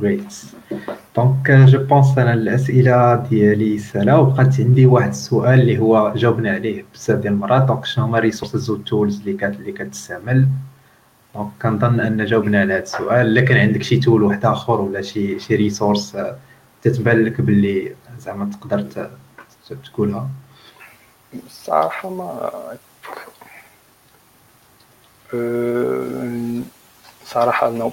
[0.00, 0.34] great
[1.16, 6.84] donc je pense أنا الاسئله ديالي سالا وبقات عندي واحد السؤال اللي هو جاوبنا عليه
[6.94, 10.48] بزاف ديال المرات donc شنو هما ال resources وال tools اللي كانت اللي كتستعمل
[11.34, 15.02] donc كنظن ان جاوبنا على هذا السؤال الا كان عندك شي tool واحد اخر ولا
[15.02, 16.16] شي شي resource
[16.82, 18.86] تتبان لك باللي زعما تقدر
[19.84, 20.28] تقولها
[21.48, 22.50] صراحة ما
[27.24, 27.92] صراحة نوب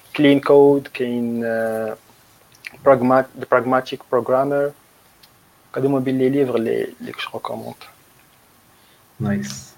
[0.15, 1.41] كلين كود كاين
[3.51, 4.71] Pragmatic Programmer
[5.75, 7.75] هادو هما بين لي ليفغ اللي اللي كنت recommande
[9.19, 9.71] nice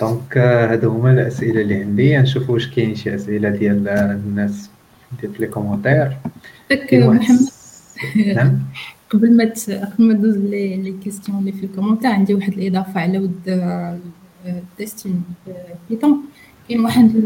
[0.00, 2.18] donc هادو هما الأسئلة اللي عندي.
[2.18, 4.70] نشوف واش كاين شي أسئلة ديال الناس
[5.20, 6.16] ديال في les commentaires
[6.92, 7.38] محمد.
[8.36, 8.58] نعم.
[9.10, 13.00] قبل ما قبل ما ندوز لي لي كيستيون اللي في ال commentaire عندي واحد الإضافة
[13.00, 13.60] على ود
[14.78, 15.24] testing
[15.90, 16.22] Python
[16.68, 17.16] كاين واحد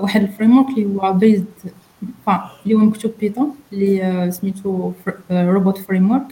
[0.00, 1.46] واحد ال framework اللي هو based
[2.64, 4.92] اللي هو مكتوب Python اللي سميتو
[5.30, 6.26] Robot Framework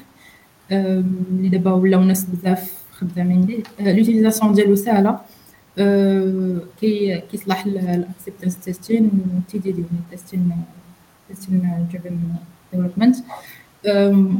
[0.72, 3.62] اللي دابا ولاو ناس بزاف خدامين ليه.
[3.80, 5.20] l'utilisation ديالو ساهلة.
[6.80, 9.10] كي كيصلح ال acceptance testing
[9.48, 10.52] TDD testing
[11.28, 12.18] testing driven
[12.72, 13.16] development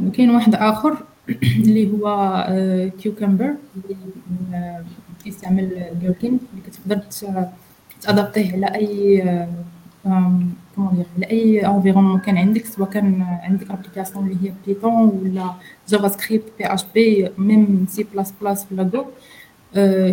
[0.07, 0.97] وكاين واحد آخر
[1.63, 2.47] اللي هو
[2.99, 3.95] Cucumber اللي
[5.23, 7.01] كيستعمل Gherkin اللي كتقدر
[8.05, 9.23] t'adapter ه على أي
[10.75, 15.53] comment على أي environnement كان عندك سواء كان عندك application اللي هي بيتون ولا
[15.89, 19.05] جافا سكريبت بي اش بي ميم سي بلاس بلاس ولا جو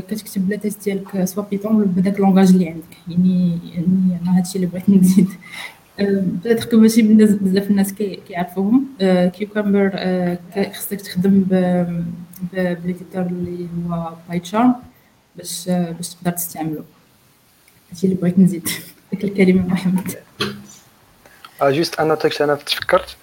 [0.09, 2.97] كتكتب les tests ديالك سواء Python ولا بداك ال langage اللي عندك.
[3.09, 5.29] يعني يعني أنا هادشي اللي بغيت نزيد.
[5.99, 8.85] peut-être que ماشي بزاف الناس كيعرفوهم.
[9.33, 9.91] cucumber
[10.73, 11.45] خصك تخدم
[12.53, 14.75] ب l'éditeur اللي هو PyCharm
[15.37, 16.85] باش باش تقدر تستعملو
[17.92, 18.70] هادشي اللي بغيت نزيد
[19.12, 20.16] ديك الكلمه محمد
[21.62, 23.18] جوست انا تاكش انا تفكرت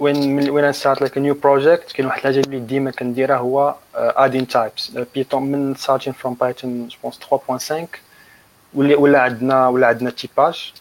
[0.00, 4.90] وين وين ستارت لايك نيو بروجيكت كاين واحد الحاجه اللي ديما كنديرها هو ادين تايبس
[5.14, 7.12] بيتون من ستارتين فروم بايثون جو
[7.48, 7.74] بونس 3.5
[8.74, 10.72] ولا ولا عندنا ولا عندنا تيباج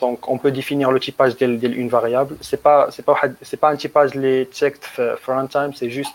[0.00, 3.34] دونك اون بو ديفينير لو تيباج ديال ديال اون فاريابل سي با سي با واحد
[3.42, 6.14] سي با ان تيباج اللي تشيكت في ران تايم سي جوست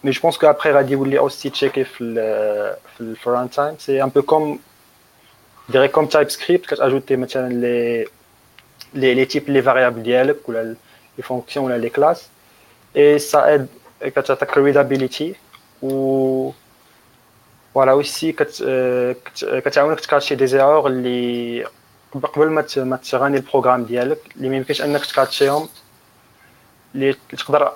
[0.00, 1.84] في بغينا نقولوا في الكومبايل تايم مي جو بونس كو ابري غادي يولي اوسي تشيكي
[1.84, 2.14] في
[2.96, 4.58] في الفران تايم سي ان بو كوم
[5.68, 8.06] ديري كوم تايب سكريبت كتاجوتي مثلا لي
[8.94, 10.74] لي لي تيب لي فاريابل ديالك ولا
[11.18, 12.28] لي فونكسيون ولا لي كلاس
[12.96, 13.68] اي سا اد
[14.00, 15.34] كتعطيك ريدابيليتي
[15.82, 16.50] و
[17.74, 18.32] فوالا اوسي
[19.42, 21.66] كتعاونك تكاتشي دي زيرور اللي
[22.22, 25.68] قبل ما ما تغاني البروغرام ديالك اللي ما يمكنش انك تكاتشيهم
[26.94, 27.72] اللي تقدر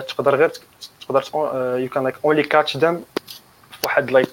[0.00, 0.52] تقدر غير
[1.08, 1.24] تقدر
[1.78, 3.02] يو كان لايك اونلي كاتش ذم
[3.82, 4.28] فواحد لايك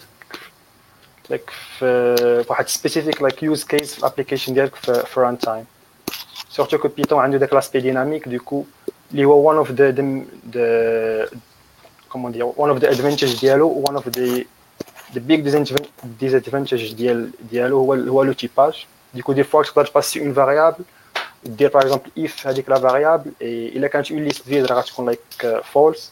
[1.30, 5.66] لايك في واحد سبيسيفيك لايك يوز كيس في الابليكيشن ديالك في ران تايم
[6.50, 8.64] سورتو كو بيتون عنده داك لاسبي ديناميك دوكو
[9.12, 9.94] اللي هو one of the
[10.54, 11.38] the
[12.14, 14.46] comment dire one of the advantages ديالو one of the
[15.14, 15.44] the big
[16.22, 20.84] disadvantage ديال ديالو هو هو لو تيباج ديكو دي فوا تقدر تباسي اون فاريابل
[21.44, 25.62] دير باغ اكزومبل اف هذيك لا فاريابل الا كانت اون ليست فيد راه غتكون لايك
[25.64, 26.12] فولس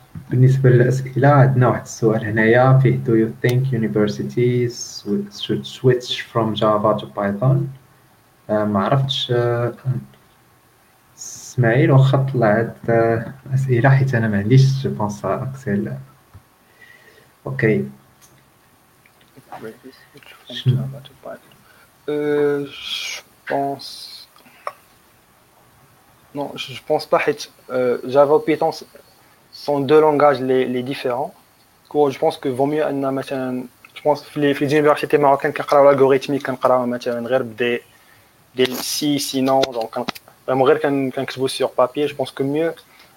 [0.31, 5.03] بالنسبة للأسئلة عندنا واحد السؤال هنايا فيه do you think universities
[5.41, 7.57] should switch from Java to Python
[8.49, 9.33] ما عرفتش
[11.17, 12.73] إسماعيل واخا طلع هاد
[13.45, 15.93] الأسئلة حيت أنا ما عنديش je pense أكسل
[17.47, 17.85] OK
[22.07, 22.65] Euh.
[26.33, 27.21] Non, je, pense pas.
[27.69, 28.71] Euh, Java Python
[29.52, 31.32] sont deux langages les, les différents.
[31.94, 33.64] Je pense que vaut mieux ان مثلا
[33.94, 37.80] je pense في les universités marocaines كنقراو l'algorithmique كنقراو مثلا غير بدي
[38.56, 40.06] ديال سي سينون دونك
[40.46, 40.78] فريمون غير
[41.10, 42.72] كنكتبو سيغ بابي جو بونس كو ميو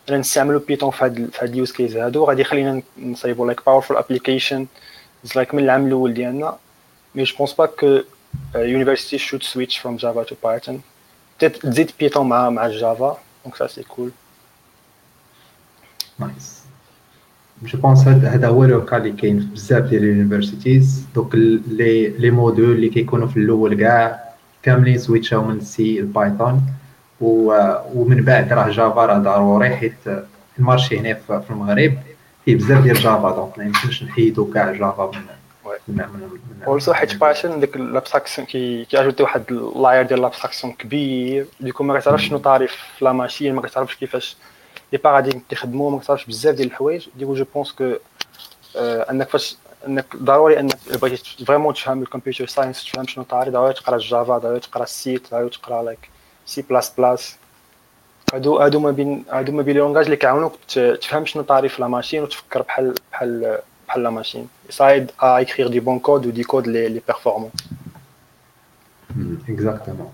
[0.10, 3.97] انا نستعملو بيتون في هاد في هاد اليوز كيز هادو غادي يخلينا نصايبو لايك باورفول
[3.97, 4.66] ابليكيشن
[5.36, 6.58] لايك من العام الاول ديالنا
[7.16, 8.00] مي جو بونس با كو
[8.56, 10.82] university should switch from Java to Python.
[11.38, 14.12] Peut-être تزيد Python مع مع Java, donc ça c'est cool.
[16.18, 16.64] nice
[17.62, 22.31] je pense هذا هو الوكا اللي كاين في بزاف ديال ال universities donc les les
[22.31, 24.25] modules اللي كيكونوا في الأول كاع
[24.62, 26.62] كاملين switchاو من C ل Python
[27.21, 29.95] ومن بعد راه Java راه ضروري حيت
[30.59, 31.95] ال marché هنا في المغرب
[32.45, 35.11] فيه بزاف ديال Java donc ما يمكنش نحيدو كاع Java
[35.89, 36.03] من
[36.66, 41.68] also حيت Python ديك l'abstraction كي كي ajouterي واحد layer ديال ل abstraction كبير du
[41.68, 44.37] coup ما كتعرفش شنو تعرف في la machine ما كتعرفش كيفاش
[44.93, 47.93] لي باراديم كيخدموا ما كتعرفش بزاف ديال الحوايج ديكو جو بونس كو
[48.76, 49.56] انك فاش
[49.88, 54.60] انك ضروري انك بغيتي فريمون تفهم الكمبيوتر ساينس تفهم شنو طاري ضروري تقرا الجافا ضروري
[54.60, 56.10] تقرا السي ضروري تقرا لايك
[56.45, 57.36] سي بلاس بلاس
[58.34, 60.54] هادو هادو ما بين هادو ما بين لونغاج اللي كيعاونوك
[61.02, 65.68] تفهم شنو طاري في لا ماشين وتفكر بحال بحال بحال لا ماشين يساعد ا اكريغ
[65.68, 67.52] دي بون كود ودي كود لي لي بيرفورمون
[69.50, 70.14] اكزاكتومون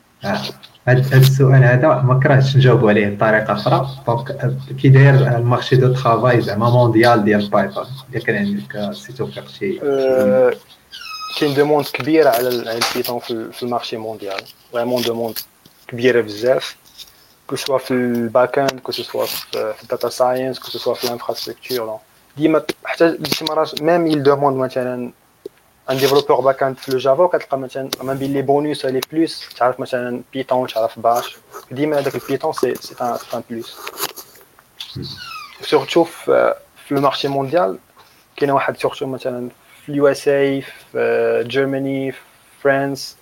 [0.23, 3.89] هذا السؤال هذا ما كرهتش نجاوب عليه بطريقة أخرى.
[4.07, 9.27] donc كي داير ال marché du travail زعما mondial ديال Python إذا كان عندك سيتو
[9.27, 9.79] فيغ شي
[11.39, 14.41] كاين demande كبيرة على ال Python في ال marché mondial
[14.73, 15.39] vraiment demande
[15.87, 16.75] كبيرة بزاف.
[17.47, 20.67] que ce soit في ال back end que ce soit في ال data science que
[20.67, 21.99] ce soit في ال infrastructure
[22.37, 25.11] ديما حتى شي مرات même ils demandent مثلا
[25.89, 29.49] un développeur back end في ال Java وكتلقى مثلا ما بين les bonus les plus
[29.57, 31.37] تعرف مثلا Python تعرف باش
[31.71, 32.95] ديما هذاك ال Python c'est c'est
[33.33, 33.77] un plus
[35.61, 36.55] surtout في
[36.91, 37.77] le marché mondial
[38.35, 39.49] كاين واحد surtout مثلا
[39.85, 42.19] في ال USA في Germany في
[42.63, 43.17] فرانس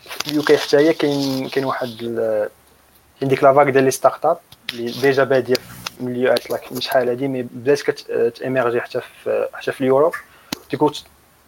[0.00, 1.88] في ال UK حتى هي كاين كاين واحد
[3.20, 4.38] كاين ديك la vague ديال les start-up
[4.72, 6.36] اللي déjà باديه في
[6.70, 10.14] مش شحال هادي mais بدات كت émergerي حتى في حتى في ال Europe
[10.70, 10.92] ديكو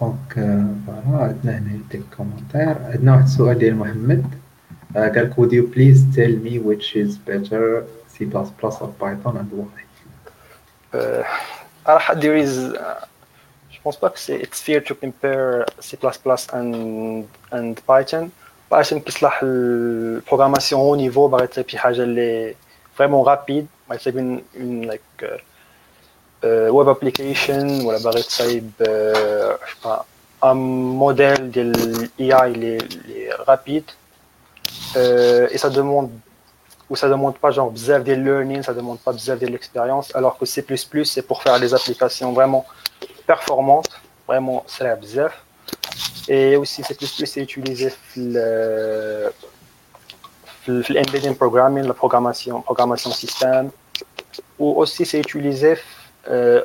[0.00, 0.34] دونك
[0.86, 4.24] فوالا عندنا هنا دي كومونتير عندنا واحد السؤال ديال محمد
[4.94, 8.24] قال would you please tell me which is better C++
[8.84, 9.82] or Python and why
[11.86, 13.06] uh, there is uh,
[13.70, 15.96] je pense pas que c'est it's fair to compare C++
[16.58, 16.74] and
[17.56, 18.24] and Python
[18.70, 22.54] Python كيصلح البروغراماسيون او نيفو باغي تصايب شي حاجه اللي
[22.94, 25.40] فريمون رابيد باغي تصايب une like uh,
[26.44, 28.70] ويب ابليكيشن ولا باغي تصايب
[30.44, 31.70] ان موديل ديال
[32.20, 32.78] الاي اي اللي
[33.48, 33.84] رابيد
[34.96, 36.20] اي سا دوموند
[36.90, 40.36] ou ça demande pas genre bzaf de learning, ça demande pas bzaf de l'expérience, alors
[40.38, 40.64] que C++
[41.04, 42.66] c'est pour faire des applications vraiment
[43.26, 43.92] performantes,
[44.26, 45.32] vraiment c'est bzaf.
[46.28, 46.94] Et aussi C++
[47.32, 49.32] c'est utilisé le
[50.62, 53.70] في l'embedding programming la programmation programmation système
[54.58, 55.78] ou aussi c'est utilisé
[56.27, 56.63] euh,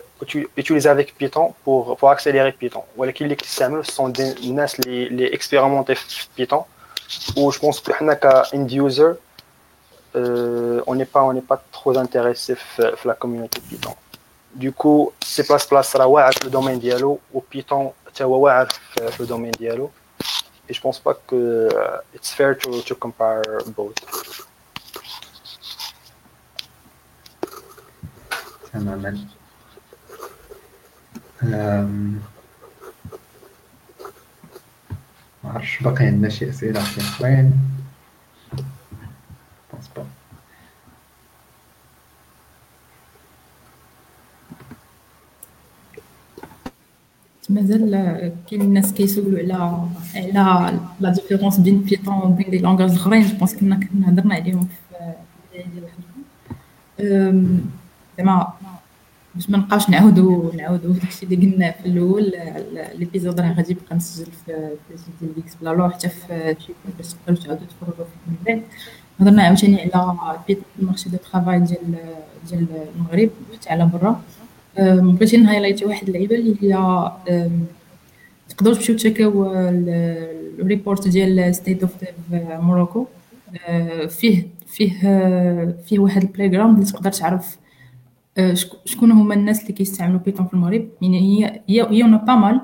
[0.57, 2.82] utilisés avec Python pour, pour accélérer Python.
[2.97, 3.37] Voilà qui les
[3.85, 4.35] sont des
[4.87, 5.97] les, les expérimentés
[6.35, 6.65] Python
[7.37, 9.12] où je pense que nous, end user,
[10.16, 13.95] euh, on n'est pas pas trop intéressé à la communauté Python.
[14.55, 18.66] Du coup, c'est C++ sera avec le domaine Diallo ou Python sera
[19.01, 19.91] euh, le domaine Diallo.
[20.69, 23.97] Et je pense pas que uh, fair to, to compare both.
[28.73, 28.78] Ça.
[31.43, 32.11] ما
[35.45, 37.53] عرفتش باقي عندنا شي أسئلة شي اخرين
[47.49, 53.27] مازال كاين الناس كيسولوا على على la différence بين Python وبين les langages أخرين.
[53.27, 57.45] je pense كنا كنا هضرنا عليهم في البداية ديال الحلقة.
[58.19, 58.53] زعما
[59.41, 62.33] باش ما نبقاوش نعاودو نعاودو داكشي اللي قلنا في الأول
[62.95, 64.53] l'épisode راه غادي يبقى مسجل في
[64.95, 68.37] ال site ديال ديكس بلا لو حتى في شي باش تقدروا تعاودو تفرجوا فيه من
[68.47, 68.62] بعد
[69.21, 71.79] هضرنا عاوتاني على Python ال marché du travail ديال
[72.49, 74.21] ديال المغرب حتى على برا.
[74.79, 77.11] بغيتي ن highlightي واحد اللعيبة اللي هي
[78.49, 79.53] تقدروا تمشيو ت checkاو
[80.61, 81.91] ال report ديال State of
[82.32, 83.07] Morocco
[84.09, 84.93] فيه فيه
[85.87, 87.57] فيه واحد ال playground اللي تقدر تعرف
[88.85, 92.61] شكون هما الناس اللي كيستعملوا Python في المغرب؟ يعني هي هي هي pas mal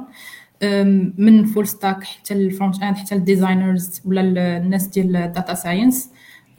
[1.19, 5.55] من full stack حتى ال front end حتى ال designers ولا الناس ديال ال data
[5.55, 6.11] science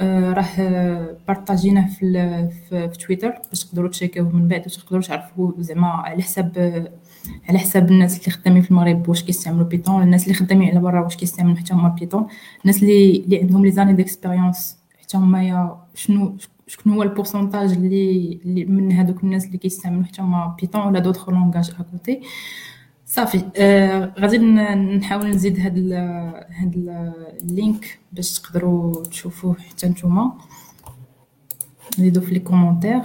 [0.02, 5.88] آه، راه partageيناه في, في, تويتر باش تقدروا ت checkيوه من بعد وتقدروا تعرفوا زعما
[5.88, 6.58] على حساب
[7.50, 11.02] على حساب الناس اللي خدامين في المغرب واش كيستعملوا Python الناس اللي خدامين على برا
[11.02, 12.28] واش كيستعملوا حتى هما Python
[12.62, 16.38] الناس اللي اللي عندهم les années d'expérience حتى هما شنو
[16.68, 21.30] شكون هو ال pourcentage اللي, من هذوك الناس اللي كيستعملوا حتى هما Python ولا d'autres
[21.30, 22.22] langages à côté
[23.06, 25.94] صافي آه غادي نحاول نزيد هاد ال
[26.52, 26.74] هاد
[27.44, 30.38] ال link باش تقدروا تشوفوه حتى نتوما.
[32.00, 33.02] نزيدو في les commentaires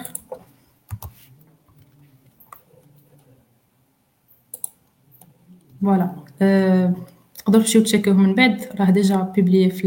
[5.82, 6.94] voilà آه
[7.38, 8.68] تقدروا تمشيو ت checkوه من بعد.
[8.80, 9.82] راه déjà publié في,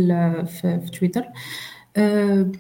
[0.46, 1.26] في, في تويتر
[1.98, 2.52] آه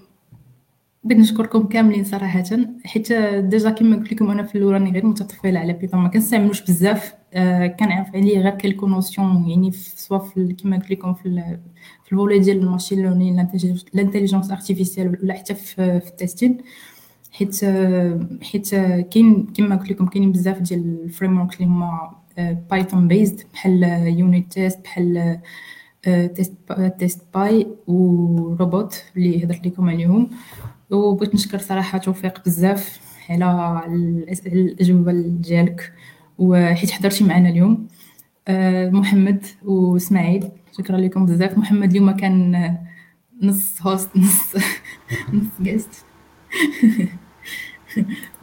[1.06, 2.44] بغيت نشكركم كاملين صراحة
[2.86, 6.62] حيت déjà كما قلت لكم أنا في الأول راني غير متطفلة على Python ما كنستعملوش
[6.62, 7.14] بزاف.
[7.34, 10.18] آه كنعرف عليه غير quelques notions يعني soit
[10.64, 11.58] كما قلت لكم في
[12.04, 13.48] في ال volet ديال ال machine learning
[13.94, 16.58] l'intelligence artificielle ولا حتى في, ال testing
[17.32, 17.66] حيت
[18.44, 18.70] حيت
[19.12, 22.12] كاين كما قلت لكم كاينين بزاف ديال ال framework اللي هما
[22.72, 23.84] Python based بحال
[24.20, 25.40] unit test بحال
[26.36, 26.54] test
[27.00, 30.30] test py وروبوت اللي هضرت لكم عليهم.
[30.92, 33.00] وبغيت نشكر صراحة توفيق بزاف
[33.30, 33.86] على
[34.46, 35.94] الأجوبة ديالك.
[36.38, 37.88] وحيت حضرتي معنا اليوم
[38.48, 41.58] آه، محمد وإسماعيل شكرا لكم بزاف.
[41.58, 42.78] محمد اليوم كان
[43.42, 44.56] نص host نص
[45.34, 46.06] نص guest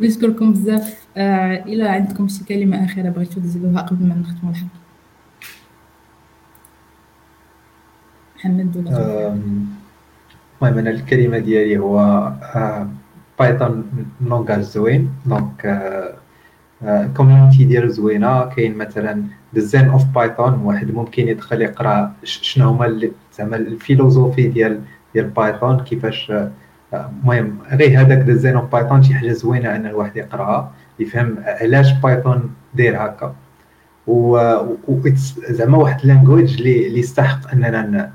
[0.00, 1.06] بشكركم بزاف.
[1.16, 4.68] آه، إلى عندكم شي كلمة أخيرة بغيتو تزيدوها قبل ما نختموا الحلقة.
[8.36, 9.38] محمد ولا
[10.62, 12.32] المهم أنا الكلمة ديالي هو
[13.38, 13.84] Python
[14.20, 15.10] langage زوين.
[15.26, 15.82] donc
[17.16, 18.44] community ديالو زوينة.
[18.44, 19.22] كاين مثلا
[19.52, 24.80] the Zen of Python واحد ممكن يدخل يقرأ شنو هما زعما ال philosophie ديال
[25.14, 26.32] ديال Python كيفاش
[26.94, 31.92] المهم غير هذاك the Zen of Python شي حاجة زوينة أن الواحد يقرأها يفهم علاش
[31.92, 33.34] Python داير هكا.
[34.06, 34.38] و
[35.50, 38.10] زعما واحد language اللي يستحق أننا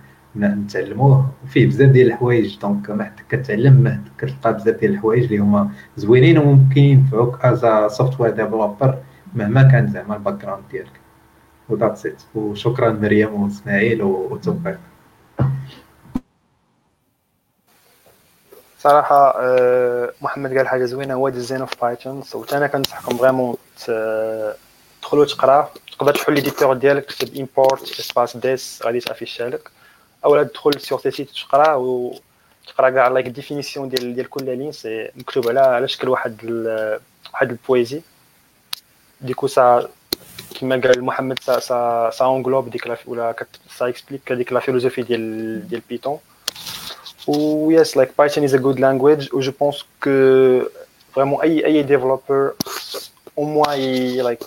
[0.45, 1.31] نتعلموه.
[1.43, 6.81] وفيه بزاف ديال الحوايج donc ما كتعلم كتلقى بزاف ديال الحوايج اللي هما زوينين وممكن
[6.81, 8.97] ينفعوك as software developer
[9.35, 10.99] مهما كان زعما ال background ديالك
[11.69, 14.79] وذاتس ات وشكرا مريم واسماعيل وتوفيق
[18.79, 23.55] صراحة آه، محمد قال حاجة زوينة هو ديزاين اوف بايثون سو أنا كنصحكم فريمون
[23.85, 25.69] تدخلوا تقرأ.
[25.91, 29.71] تقدر تحل ليديتور ديالك تكتب امبورت سباس ديس غادي تافيش لك
[30.24, 35.10] اولا تدخل سيغ تي سيت تقرا وتقرا كاع لايك ديفينيسيون ديال ديال كل لين سي
[35.16, 36.36] مكتوب على على شكل واحد
[37.32, 38.00] واحد البويزي
[39.20, 39.88] ديكو سا
[40.60, 43.34] كما قال محمد سا سا سا اونغلوب ديك لا ولا
[43.78, 46.18] سا اكسبليك هذيك لا فيلوزوفي ديال ديال بيتون
[47.28, 50.10] و يس لايك بايثون از ا جود لانجويج و جو بونس كو
[51.14, 52.52] فريمون اي اي ديفلوبر
[53.38, 54.40] او موان لايك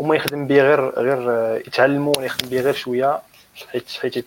[0.00, 1.20] او موان يخدم بيه غير غير
[1.66, 3.20] يتعلمو ولا يخدم بيه غير شويه
[3.72, 4.26] حيت حيت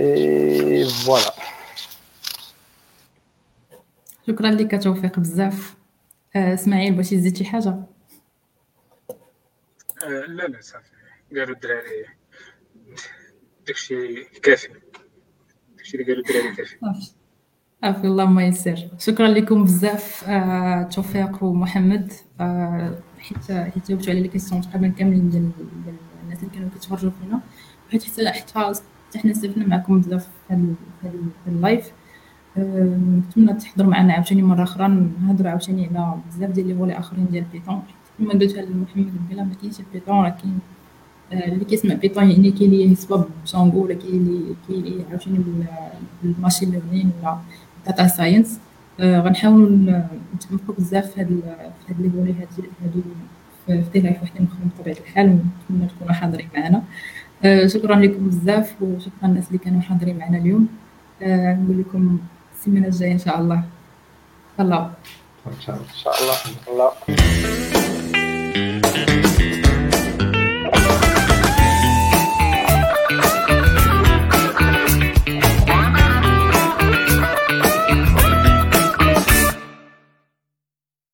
[0.00, 1.34] et voilà
[4.28, 5.74] شكرا لك توفيق بزاف.
[6.36, 7.86] آه، إسماعيل بغيتي تزيد شي حاجة؟ آه،
[10.28, 10.88] لا لا صافي.
[11.30, 12.04] قالوا الدراري
[13.66, 14.68] داكشي كافي.
[15.76, 16.76] داكشي اللي قالوا الدراري كافي.
[17.82, 18.88] عافي اللهم يسر.
[18.98, 22.12] شكرا لكم بزاف آه، توفيق ومحمد.
[23.18, 25.50] حيت حيت جاوبتوا على les questions تقريبا كاملين ديال
[26.22, 27.40] الناس اللي كانوا كيتفرجوا فينا.
[27.90, 28.72] حيت حتى حتى
[29.18, 30.54] حنا استفدنا معكم بزاف في
[31.02, 31.12] هذا
[31.46, 31.92] ال live.
[32.58, 34.88] نتمنى تحضروا معنا عاوتاني مرة أخرى
[35.22, 37.82] نهضروا عاوتاني على بزاف ديال les volets آخرين ديال Python
[38.18, 40.58] كما قلت لمحمد قبيله ما كاينش Python راه كاين
[41.32, 45.38] آه، اللي كيسمع Python يعني كاين اللي يسبب ب Django ولا كاين اللي كاين عاوتاني
[46.22, 47.38] بال machine learning ولا
[47.86, 48.58] data science
[49.00, 49.70] غنحاولوا
[50.34, 51.28] نتعمقوا بزاف في هاد
[51.86, 52.34] في هاد les volets
[52.82, 53.00] هادو
[53.66, 56.82] في live وحدين اخرين بطبيعة الحال ونتمنى تكونوا حاضرين معنا.
[57.66, 60.68] شكرا لكم بزاف وشكرا الناس اللي كانوا حاضرين معنا اليوم.
[61.22, 62.18] نقول لكم
[62.54, 63.64] السيمانه الجاية إن شاء الله.
[64.60, 64.90] الله
[65.46, 65.86] إن شاء الله.
[65.86, 66.14] إن شاء
[66.72, 66.90] الله.